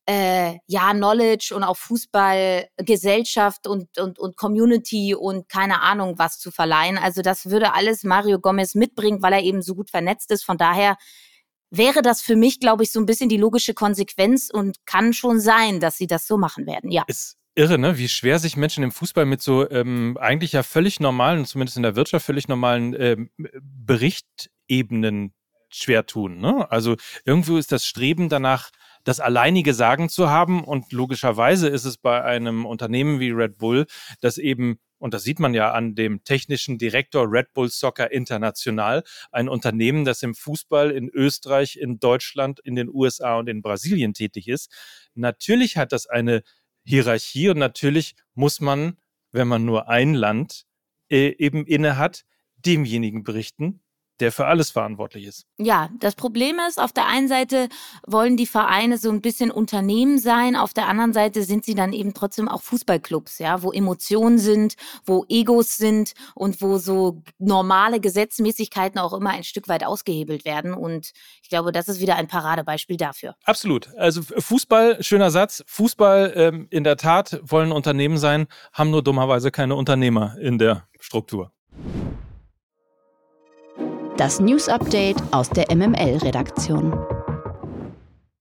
äh, 0.09 0.59
ja, 0.67 0.93
Knowledge 0.93 1.55
und 1.55 1.65
auch 1.65 1.77
Fußballgesellschaft 1.77 3.67
und, 3.67 3.99
und, 3.99 4.19
und 4.19 4.37
Community 4.39 5.15
und 5.15 5.51
keine 5.51 5.83
Ahnung 5.83 6.19
was 6.19 6.39
zu 6.39 6.51
verleihen. 6.51 6.97
Also 6.97 7.21
das 7.21 7.51
würde 7.51 7.75
alles 7.75 8.05
Mario 8.05 8.39
Gomez 8.39 8.75
mitbringen, 8.75 9.23
weil 9.23 9.35
er 9.35 9.43
eben 9.43 9.61
so 9.61 9.75
gut 9.75 9.91
vernetzt 9.91 10.31
ist. 10.31 10.45
Von 10.45 10.57
daher 10.57 10.97
wäre 11.71 12.03
das 12.03 12.23
für 12.23 12.37
mich, 12.37 12.61
glaube 12.61 12.83
ich, 12.83 12.93
so 12.93 13.01
ein 13.01 13.07
bisschen 13.07 13.29
die 13.29 13.37
logische 13.37 13.75
Konsequenz 13.75 14.51
und 14.51 14.79
kann 14.87 15.13
schon 15.13 15.41
sein, 15.41 15.81
dass 15.81 15.99
sie 15.99 16.07
das 16.07 16.27
so 16.27 16.39
machen 16.39 16.67
werden, 16.67 16.91
ja. 16.91 17.05
Ist 17.07 17.39
irre, 17.59 17.79
ne? 17.79 17.99
wie 17.99 18.09
schwer 18.09 18.39
sich 18.39 18.57
Menschen 18.57 18.85
im 18.85 18.93
Fußball 18.93 19.27
mit 19.27 19.43
so 19.43 19.69
ähm, 19.69 20.17
eigentlich 20.21 20.53
ja 20.53 20.63
völlig 20.63 21.01
normalen, 21.01 21.45
zumindest 21.45 21.77
in 21.77 21.83
der 21.83 21.97
Wirtschaft 21.97 22.25
völlig 22.25 22.47
normalen 22.47 22.95
ähm, 22.99 23.31
Berichtebenen 23.61 25.35
schwer 25.69 26.07
tun. 26.07 26.39
Ne? 26.39 26.71
Also 26.71 26.97
irgendwo 27.25 27.57
ist 27.57 27.73
das 27.73 27.85
Streben 27.85 28.29
danach, 28.29 28.71
das 29.05 29.21
alleinige 29.21 29.75
Sagen 29.75 30.09
zu 30.09 30.31
haben 30.31 30.63
und 30.65 30.93
logischerweise 30.93 31.69
ist 31.69 31.85
es 31.85 31.99
bei 31.99 32.23
einem 32.23 32.65
Unternehmen 32.65 33.21
wie 33.21 33.31
Red 33.31 33.59
Bull, 33.59 33.87
das 34.21 34.39
eben 34.39 34.79
und 34.99 35.15
das 35.15 35.23
sieht 35.23 35.39
man 35.41 35.55
ja 35.55 35.73
an 35.73 35.95
dem 35.95 36.25
technischen 36.25 36.79
Direktor 36.79 37.31
Red 37.31 37.53
Bull 37.55 37.71
Soccer 37.71 38.11
International, 38.11 39.05
ein 39.31 39.49
Unternehmen, 39.49 40.05
das 40.05 40.23
im 40.23 40.35
Fußball 40.35 40.91
in 40.91 41.09
Österreich, 41.09 41.77
in 41.77 41.99
Deutschland, 41.99 42.61
in 42.61 42.75
den 42.75 42.89
USA 42.89 43.39
und 43.39 43.49
in 43.49 43.63
Brasilien 43.63 44.15
tätig 44.15 44.49
ist. 44.49 44.71
Natürlich 45.15 45.77
hat 45.77 45.93
das 45.93 46.07
eine 46.07 46.43
Hierarchie 46.85 47.49
und 47.49 47.59
natürlich 47.59 48.15
muss 48.35 48.61
man, 48.61 48.97
wenn 49.31 49.49
man 49.49 49.65
nur 49.65 49.89
ein 49.89 50.15
Land 50.15 50.67
äh, 51.11 51.35
eben 51.39 51.67
inne 51.67 51.97
hat, 51.97 52.25
demjenigen 52.57 53.25
berichten, 53.25 53.81
der 54.21 54.33
für 54.33 54.47
alles 54.47 54.71
verantwortlich 54.71 55.27
ist. 55.27 55.47
Ja, 55.59 55.89
das 55.99 56.15
Problem 56.15 56.59
ist, 56.69 56.81
auf 56.81 56.93
der 56.93 57.07
einen 57.07 57.29
Seite 57.29 57.69
wollen 58.07 58.37
die 58.37 58.47
Vereine 58.47 58.99
so 58.99 59.11
ein 59.11 59.21
bisschen 59.21 59.51
Unternehmen 59.51 60.19
sein, 60.19 60.57
auf 60.57 60.75
der 60.75 60.89
anderen 60.89 61.13
Seite 61.13 61.43
sind 61.43 61.65
sie 61.65 61.75
dann 61.75 61.93
eben 61.93 62.15
trotzdem 62.15 62.49
auch 62.49 62.63
Fußballclubs, 62.63 63.39
ja, 63.39 63.63
wo 63.63 63.73
Emotionen 63.73 64.39
sind, 64.39 64.75
wo 65.05 65.25
Egos 65.29 65.77
sind 65.77 66.13
und 66.35 66.61
wo 66.61 66.79
so 66.79 67.23
normale 67.39 68.01
Gesetzmäßigkeiten 68.01 68.99
auch 68.99 69.13
immer 69.13 69.31
ein 69.31 69.45
Stück 69.45 69.69
weit 69.69 69.85
ausgehebelt 69.85 70.45
werden. 70.45 70.75
Und 70.75 71.13
ich 71.43 71.49
glaube, 71.49 71.73
das 71.73 71.89
ist 71.89 72.01
wieder 72.01 72.17
ein 72.17 72.29
Paradebeispiel 72.29 72.97
dafür. 72.97 73.35
Absolut. 73.45 73.89
Also 73.97 74.23
Fußball, 74.23 75.03
schöner 75.03 75.31
Satz. 75.31 75.63
Fußball 75.67 76.33
ähm, 76.35 76.67
in 76.71 76.85
der 76.85 76.97
Tat 76.97 77.41
wollen 77.43 77.73
Unternehmen 77.73 78.19
sein, 78.19 78.47
haben 78.73 78.91
nur 78.91 79.03
dummerweise 79.03 79.51
keine 79.51 79.75
Unternehmer 79.75 80.37
in 80.41 80.59
der 80.59 80.89
Struktur. 81.01 81.53
Das 84.19 84.41
News 84.41 84.69
Update 84.69 85.23
aus 85.31 85.49
der 85.49 85.73
MML-Redaktion. 85.73 86.93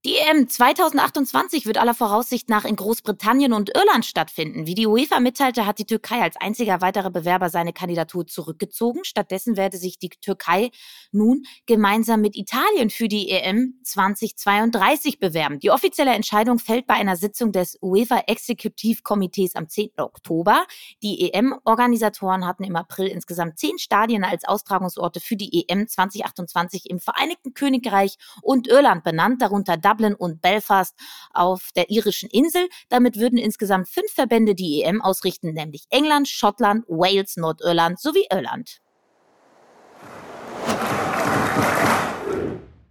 Die 0.04 0.17
EM 0.28 0.48
2028 0.48 1.64
wird 1.64 1.78
aller 1.78 1.94
Voraussicht 1.94 2.50
nach 2.50 2.64
in 2.64 2.76
Großbritannien 2.76 3.52
und 3.52 3.74
Irland 3.74 4.04
stattfinden. 4.04 4.66
Wie 4.66 4.74
die 4.74 4.86
UEFA 4.86 5.20
mitteilte, 5.20 5.64
hat 5.64 5.78
die 5.78 5.86
Türkei 5.86 6.20
als 6.20 6.36
einziger 6.36 6.80
weiterer 6.80 7.10
Bewerber 7.10 7.48
seine 7.48 7.72
Kandidatur 7.72 8.26
zurückgezogen. 8.26 9.04
Stattdessen 9.04 9.56
werde 9.56 9.78
sich 9.78 9.98
die 9.98 10.10
Türkei 10.10 10.70
nun 11.12 11.44
gemeinsam 11.66 12.20
mit 12.20 12.36
Italien 12.36 12.90
für 12.90 13.08
die 13.08 13.30
EM 13.30 13.74
2032 13.84 15.18
bewerben. 15.18 15.60
Die 15.60 15.70
offizielle 15.70 16.12
Entscheidung 16.12 16.58
fällt 16.58 16.86
bei 16.86 16.94
einer 16.94 17.16
Sitzung 17.16 17.52
des 17.52 17.78
UEFA 17.80 18.24
Exekutivkomitees 18.26 19.54
am 19.54 19.68
10. 19.68 19.92
Oktober. 19.98 20.66
Die 21.02 21.32
EM-Organisatoren 21.32 22.46
hatten 22.46 22.64
im 22.64 22.76
April 22.76 23.06
insgesamt 23.06 23.58
zehn 23.58 23.78
Stadien 23.78 24.24
als 24.24 24.44
Austragungsorte 24.44 25.20
für 25.20 25.36
die 25.36 25.68
EM 25.68 25.88
2028 25.88 26.90
im 26.90 26.98
Vereinigten 26.98 27.54
Königreich 27.54 28.16
und 28.42 28.68
Irland 28.68 29.04
benannt, 29.04 29.40
darunter 29.40 29.78
Dublin 29.78 30.16
und 30.18 30.42
Belfast 30.42 30.94
auf 31.32 31.70
der 31.76 31.90
irischen 31.90 32.28
Insel. 32.30 32.68
Damit 32.88 33.16
würden 33.16 33.38
insgesamt 33.38 33.88
fünf 33.88 34.12
Verbände 34.12 34.54
die 34.54 34.82
EM 34.82 35.00
ausrichten, 35.02 35.52
nämlich 35.52 35.84
England, 35.90 36.28
Schottland, 36.28 36.84
Wales, 36.88 37.36
Nordirland 37.36 38.00
sowie 38.00 38.26
Irland. 38.30 38.80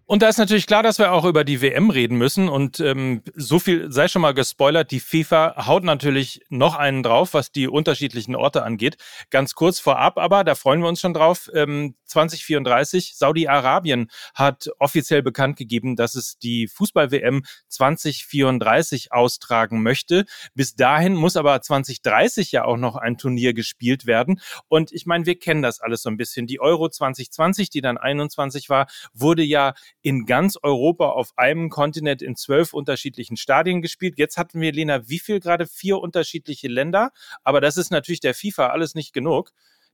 Und 0.09 0.21
da 0.21 0.29
ist 0.29 0.37
natürlich 0.37 0.67
klar, 0.67 0.83
dass 0.83 0.99
wir 0.99 1.11
auch 1.11 1.25
über 1.25 1.43
die 1.43 1.61
WM 1.61 1.89
reden 1.89 2.17
müssen. 2.17 2.47
Und 2.47 2.79
ähm, 2.79 3.23
so 3.35 3.59
viel 3.59 3.91
sei 3.91 4.07
schon 4.07 4.21
mal 4.21 4.33
gespoilert. 4.33 4.91
Die 4.91 5.01
FIFA 5.01 5.67
haut 5.67 5.83
natürlich 5.83 6.45
noch 6.47 6.75
einen 6.75 7.03
drauf, 7.03 7.33
was 7.33 7.51
die 7.51 7.67
unterschiedlichen 7.67 8.33
Orte 8.33 8.63
angeht. 8.63 8.95
Ganz 9.31 9.53
kurz 9.53 9.81
vorab, 9.81 10.17
aber 10.17 10.45
da 10.45 10.55
freuen 10.55 10.79
wir 10.79 10.87
uns 10.87 11.01
schon 11.01 11.13
drauf. 11.13 11.49
Ähm, 11.53 11.95
2034, 12.05 13.17
Saudi-Arabien 13.17 14.09
hat 14.33 14.69
offiziell 14.79 15.21
bekannt 15.21 15.57
gegeben, 15.57 15.97
dass 15.97 16.15
es 16.15 16.37
die 16.37 16.69
Fußball-WM 16.69 17.43
2034 17.67 19.11
austragen 19.11 19.83
möchte. 19.83 20.23
Bis 20.55 20.75
dahin 20.75 21.15
muss 21.15 21.35
aber 21.35 21.61
2030 21.61 22.53
ja 22.53 22.63
auch 22.63 22.77
noch 22.77 22.95
ein 22.95 23.17
Turnier 23.17 23.53
gespielt 23.53 24.05
werden. 24.05 24.39
Und 24.69 24.93
ich 24.93 25.05
meine, 25.05 25.25
wir 25.25 25.37
kennen 25.37 25.61
das 25.61 25.81
alles 25.81 26.01
so 26.01 26.09
ein 26.09 26.15
bisschen. 26.15 26.47
Die 26.47 26.61
Euro 26.61 26.87
2020, 26.87 27.69
die 27.69 27.81
dann 27.81 27.97
21 27.97 28.69
war, 28.69 28.87
wurde 29.13 29.43
ja 29.43 29.73
in 30.01 30.25
ganz 30.25 30.57
Europa 30.61 31.09
auf 31.09 31.37
einem 31.37 31.69
Kontinent 31.69 32.21
in 32.21 32.35
zwölf 32.35 32.73
unterschiedlichen 32.73 33.37
Stadien 33.37 33.81
gespielt. 33.81 34.17
Jetzt 34.17 34.37
hatten 34.37 34.61
wir, 34.61 34.71
Lena, 34.71 35.09
wie 35.09 35.19
viel 35.19 35.39
gerade? 35.39 35.67
Vier 35.67 35.99
unterschiedliche 35.99 36.67
Länder. 36.67 37.11
Aber 37.43 37.61
das 37.61 37.77
ist 37.77 37.91
natürlich 37.91 38.19
der 38.19 38.33
FIFA 38.33 38.67
alles 38.67 38.95
nicht 38.95 39.13
genug. 39.13 39.51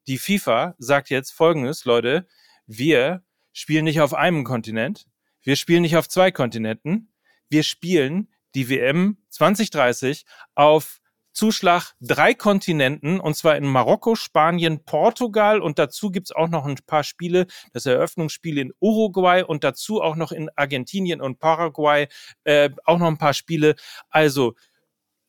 Die 0.07 0.17
FIFA 0.17 0.75
sagt 0.77 1.09
jetzt 1.09 1.31
Folgendes, 1.31 1.85
Leute, 1.85 2.27
wir 2.67 3.23
spielen 3.53 3.85
nicht 3.85 4.01
auf 4.01 4.13
einem 4.13 4.43
Kontinent, 4.43 5.05
wir 5.41 5.55
spielen 5.55 5.81
nicht 5.81 5.95
auf 5.95 6.09
zwei 6.09 6.31
Kontinenten, 6.31 7.13
wir 7.49 7.63
spielen 7.63 8.29
die 8.55 8.69
WM 8.69 9.17
2030 9.29 10.25
auf 10.55 10.99
Zuschlag 11.33 11.93
drei 11.99 12.33
Kontinenten, 12.33 13.19
und 13.19 13.35
zwar 13.35 13.57
in 13.57 13.65
Marokko, 13.65 14.15
Spanien, 14.15 14.83
Portugal 14.85 15.61
und 15.61 15.79
dazu 15.79 16.11
gibt's 16.11 16.31
auch 16.31 16.47
noch 16.47 16.65
ein 16.65 16.77
paar 16.85 17.03
Spiele, 17.03 17.47
das 17.73 17.85
Eröffnungsspiel 17.85 18.57
in 18.59 18.71
Uruguay 18.79 19.43
und 19.43 19.63
dazu 19.63 20.01
auch 20.01 20.15
noch 20.15 20.31
in 20.31 20.49
Argentinien 20.55 21.21
und 21.21 21.39
Paraguay, 21.39 22.07
äh, 22.43 22.69
auch 22.85 22.99
noch 22.99 23.07
ein 23.07 23.17
paar 23.17 23.33
Spiele. 23.33 23.75
Also 24.09 24.53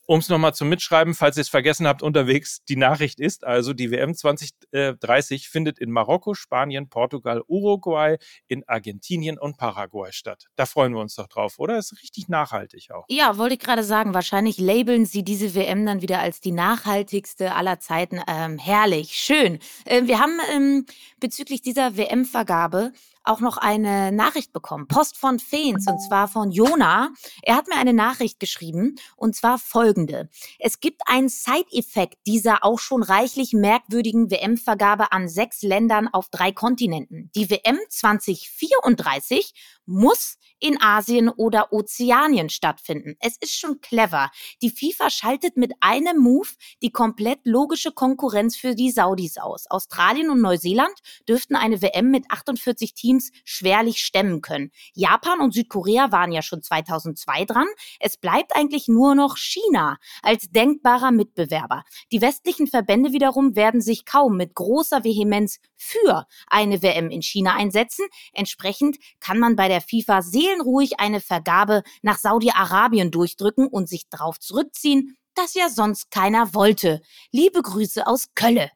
um 0.06 0.20
es 0.20 0.28
nochmal 0.28 0.54
zum 0.54 0.68
Mitschreiben, 0.68 1.14
falls 1.14 1.36
ihr 1.36 1.42
es 1.42 1.48
vergessen 1.48 1.86
habt, 1.86 2.02
unterwegs, 2.02 2.62
die 2.68 2.76
Nachricht 2.76 3.20
ist 3.20 3.44
also, 3.44 3.72
die 3.72 3.90
WM 3.90 4.14
2030 4.14 5.48
findet 5.48 5.78
in 5.78 5.90
Marokko, 5.90 6.34
Spanien, 6.34 6.88
Portugal, 6.88 7.42
Uruguay, 7.46 8.16
in 8.46 8.64
Argentinien 8.68 9.38
und 9.38 9.56
Paraguay 9.56 10.12
statt. 10.12 10.46
Da 10.56 10.66
freuen 10.66 10.92
wir 10.92 11.00
uns 11.00 11.14
doch 11.14 11.26
drauf, 11.26 11.58
oder? 11.58 11.78
Ist 11.78 12.00
richtig 12.02 12.28
nachhaltig 12.28 12.90
auch. 12.90 13.04
Ja, 13.08 13.38
wollte 13.38 13.54
ich 13.54 13.60
gerade 13.60 13.84
sagen, 13.84 14.14
wahrscheinlich 14.14 14.58
labeln 14.58 15.06
sie 15.06 15.24
diese 15.24 15.54
WM 15.54 15.86
dann 15.86 16.02
wieder 16.02 16.20
als 16.20 16.40
die 16.40 16.52
nachhaltigste 16.52 17.54
aller 17.54 17.80
Zeiten. 17.80 18.20
Ähm, 18.28 18.58
herrlich, 18.58 19.12
schön. 19.12 19.58
Äh, 19.84 20.02
wir 20.04 20.18
haben 20.18 20.38
ähm, 20.54 20.86
bezüglich 21.20 21.62
dieser 21.62 21.96
WM-Vergabe 21.96 22.92
auch 23.24 23.40
noch 23.40 23.56
eine 23.56 24.12
Nachricht 24.12 24.52
bekommen. 24.52 24.86
Post 24.86 25.16
von 25.16 25.38
Feens 25.38 25.86
und 25.88 25.98
zwar 26.00 26.28
von 26.28 26.50
Jona. 26.50 27.10
Er 27.42 27.56
hat 27.56 27.68
mir 27.68 27.76
eine 27.76 27.92
Nachricht 27.92 28.38
geschrieben 28.38 28.96
und 29.16 29.34
zwar 29.34 29.58
folgende. 29.58 30.28
Es 30.58 30.80
gibt 30.80 31.02
einen 31.06 31.28
Side-Effekt 31.28 32.18
dieser 32.26 32.64
auch 32.64 32.78
schon 32.78 33.02
reichlich 33.02 33.52
merkwürdigen 33.52 34.30
WM-Vergabe 34.30 35.12
an 35.12 35.28
sechs 35.28 35.62
Ländern 35.62 36.08
auf 36.08 36.28
drei 36.28 36.52
Kontinenten. 36.52 37.30
Die 37.34 37.50
WM 37.50 37.78
2034 37.88 39.52
muss 39.86 40.36
in 40.60 40.80
Asien 40.80 41.28
oder 41.28 41.72
Ozeanien 41.72 42.48
stattfinden. 42.48 43.16
Es 43.20 43.36
ist 43.36 43.54
schon 43.58 43.80
clever. 43.80 44.30
Die 44.62 44.70
FIFA 44.70 45.10
schaltet 45.10 45.56
mit 45.56 45.72
einem 45.80 46.18
Move 46.18 46.48
die 46.82 46.90
komplett 46.90 47.40
logische 47.44 47.92
Konkurrenz 47.92 48.56
für 48.56 48.74
die 48.74 48.90
Saudis 48.90 49.36
aus. 49.36 49.66
Australien 49.68 50.30
und 50.30 50.40
Neuseeland 50.40 50.94
dürften 51.28 51.54
eine 51.54 51.82
WM 51.82 52.10
mit 52.10 52.30
48 52.30 52.94
Teams 52.94 53.13
schwerlich 53.44 53.98
stemmen 53.98 54.40
können. 54.40 54.70
Japan 54.94 55.40
und 55.40 55.54
Südkorea 55.54 56.12
waren 56.12 56.32
ja 56.32 56.42
schon 56.42 56.62
2002 56.62 57.44
dran. 57.44 57.66
Es 58.00 58.16
bleibt 58.16 58.56
eigentlich 58.56 58.88
nur 58.88 59.14
noch 59.14 59.36
China 59.36 59.98
als 60.22 60.50
denkbarer 60.50 61.10
Mitbewerber. 61.10 61.84
Die 62.12 62.20
westlichen 62.20 62.66
Verbände 62.66 63.12
wiederum 63.12 63.56
werden 63.56 63.80
sich 63.80 64.04
kaum 64.04 64.36
mit 64.36 64.54
großer 64.54 65.04
Vehemenz 65.04 65.58
für 65.76 66.26
eine 66.46 66.82
WM 66.82 67.10
in 67.10 67.22
China 67.22 67.54
einsetzen. 67.54 68.06
Entsprechend 68.32 68.98
kann 69.20 69.38
man 69.38 69.56
bei 69.56 69.68
der 69.68 69.80
FIFA 69.80 70.22
seelenruhig 70.22 71.00
eine 71.00 71.20
Vergabe 71.20 71.82
nach 72.02 72.18
Saudi-Arabien 72.18 73.10
durchdrücken 73.10 73.66
und 73.66 73.88
sich 73.88 74.08
drauf 74.08 74.38
zurückziehen, 74.38 75.16
das 75.34 75.54
ja 75.54 75.68
sonst 75.68 76.10
keiner 76.10 76.54
wollte. 76.54 77.00
Liebe 77.32 77.60
Grüße 77.60 78.06
aus 78.06 78.28
Kölle. 78.34 78.70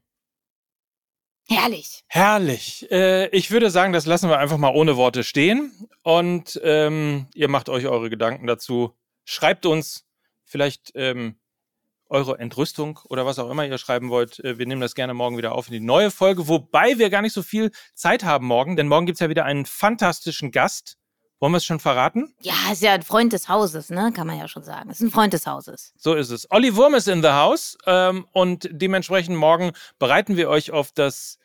Herrlich. 1.50 2.04
Herrlich. 2.08 2.87
Äh, 2.90 3.28
ich 3.28 3.50
würde 3.50 3.70
sagen, 3.70 3.94
das 3.94 4.04
lassen 4.04 4.28
wir 4.28 4.38
einfach 4.38 4.58
mal 4.58 4.74
ohne 4.74 4.96
Worte 4.96 5.24
stehen. 5.24 5.88
Und 6.02 6.61
ähm, 6.62 7.26
ihr 7.34 7.48
macht 7.48 7.70
euch 7.70 7.87
eure 7.87 8.11
Gedanken 8.11 8.46
dazu. 8.46 8.94
Schreibt 9.24 9.64
uns 9.64 10.06
vielleicht 10.44 10.92
ähm, 10.94 11.38
eure 12.11 12.38
Entrüstung 12.38 13.00
oder 13.08 13.24
was 13.24 13.38
auch 13.38 13.50
immer 13.50 13.66
ihr 13.66 13.78
schreiben 13.78 14.11
wollt. 14.11 14.40
Äh, 14.40 14.58
wir 14.58 14.66
nehmen 14.66 14.82
das 14.82 14.94
gerne 14.94 15.14
morgen 15.14 15.38
wieder 15.38 15.52
auf 15.52 15.68
in 15.68 15.72
die 15.72 15.80
neue 15.80 16.11
Folge, 16.11 16.48
wobei 16.48 16.98
wir 16.98 17.08
gar 17.08 17.22
nicht 17.22 17.32
so 17.32 17.42
viel 17.42 17.70
Zeit 17.94 18.24
haben 18.24 18.46
morgen, 18.46 18.76
denn 18.76 18.88
morgen 18.88 19.06
gibt's 19.06 19.20
ja 19.20 19.30
wieder 19.30 19.46
einen 19.46 19.64
fantastischen 19.64 20.50
Gast. 20.50 20.98
Wollen 21.40 21.53
wir 21.53 21.59
es 21.59 21.64
schon 21.64 21.79
verraten? 21.79 22.35
Ja, 22.40 22.55
ist 22.72 22.83
ja 22.83 22.92
ein 22.92 23.03
Freund 23.03 23.33
des 23.33 23.48
Hauses, 23.48 23.90
ne? 23.90 24.12
Kann 24.14 24.27
man 24.27 24.38
ja 24.38 24.48
schon 24.48 24.64
sagen. 24.64 24.90
Ist 24.90 25.01
ein 25.01 25.11
Freund 25.11 25.33
des 25.33 25.46
Hauses. 25.46 25.92
So 25.96 26.14
ist 26.14 26.31
es. 26.31 26.51
Olli 26.51 26.74
Wurm 26.74 26.94
ist 26.94 27.07
in 27.07 27.22
the 27.22 27.29
house 27.29 27.79
ähm, 27.87 28.27
und 28.33 28.68
dementsprechend 28.72 29.37
morgen 29.37 29.72
bereiten 29.98 30.37
wir 30.37 30.48
euch 30.48 30.72
auf 30.72 30.90
das 30.92 31.38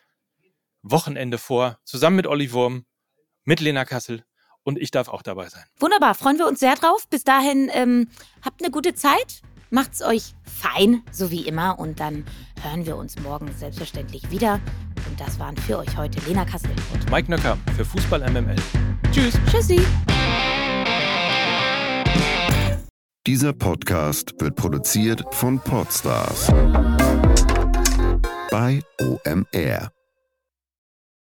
Wochenende 0.81 1.37
vor, 1.37 1.77
zusammen 1.83 2.15
mit 2.15 2.27
Olli 2.27 2.51
Wurm, 2.51 2.85
mit 3.43 3.59
Lena 3.59 3.85
Kassel 3.85 4.23
und 4.63 4.79
ich 4.79 4.91
darf 4.91 5.09
auch 5.09 5.21
dabei 5.21 5.47
sein. 5.49 5.63
Wunderbar, 5.79 6.15
freuen 6.15 6.37
wir 6.37 6.47
uns 6.47 6.59
sehr 6.59 6.75
drauf. 6.75 7.07
Bis 7.07 7.23
dahin 7.23 7.69
ähm, 7.73 8.09
habt 8.41 8.61
eine 8.61 8.71
gute 8.71 8.95
Zeit, 8.95 9.41
macht's 9.69 10.01
euch 10.01 10.33
fein, 10.43 11.03
so 11.11 11.29
wie 11.31 11.47
immer, 11.47 11.77
und 11.79 11.99
dann 11.99 12.25
hören 12.61 12.85
wir 12.85 12.97
uns 12.97 13.19
morgen 13.19 13.53
selbstverständlich 13.57 14.31
wieder. 14.31 14.59
Und 15.09 15.19
das 15.19 15.39
waren 15.39 15.55
für 15.57 15.77
euch 15.77 15.97
heute 15.97 16.19
Lena 16.27 16.45
Kassel 16.45 16.71
und 16.93 17.09
Mike 17.11 17.29
Nöcker 17.29 17.57
für 17.75 17.85
Fußball 17.85 18.19
MML. 18.29 18.55
Tschüss. 19.11 19.39
Tschüssi. 19.49 19.81
Dieser 23.25 23.53
Podcast 23.53 24.33
wird 24.39 24.55
produziert 24.55 25.23
von 25.31 25.59
Podstars 25.59 26.47
bei 28.51 28.81
OMR. 28.99 30.02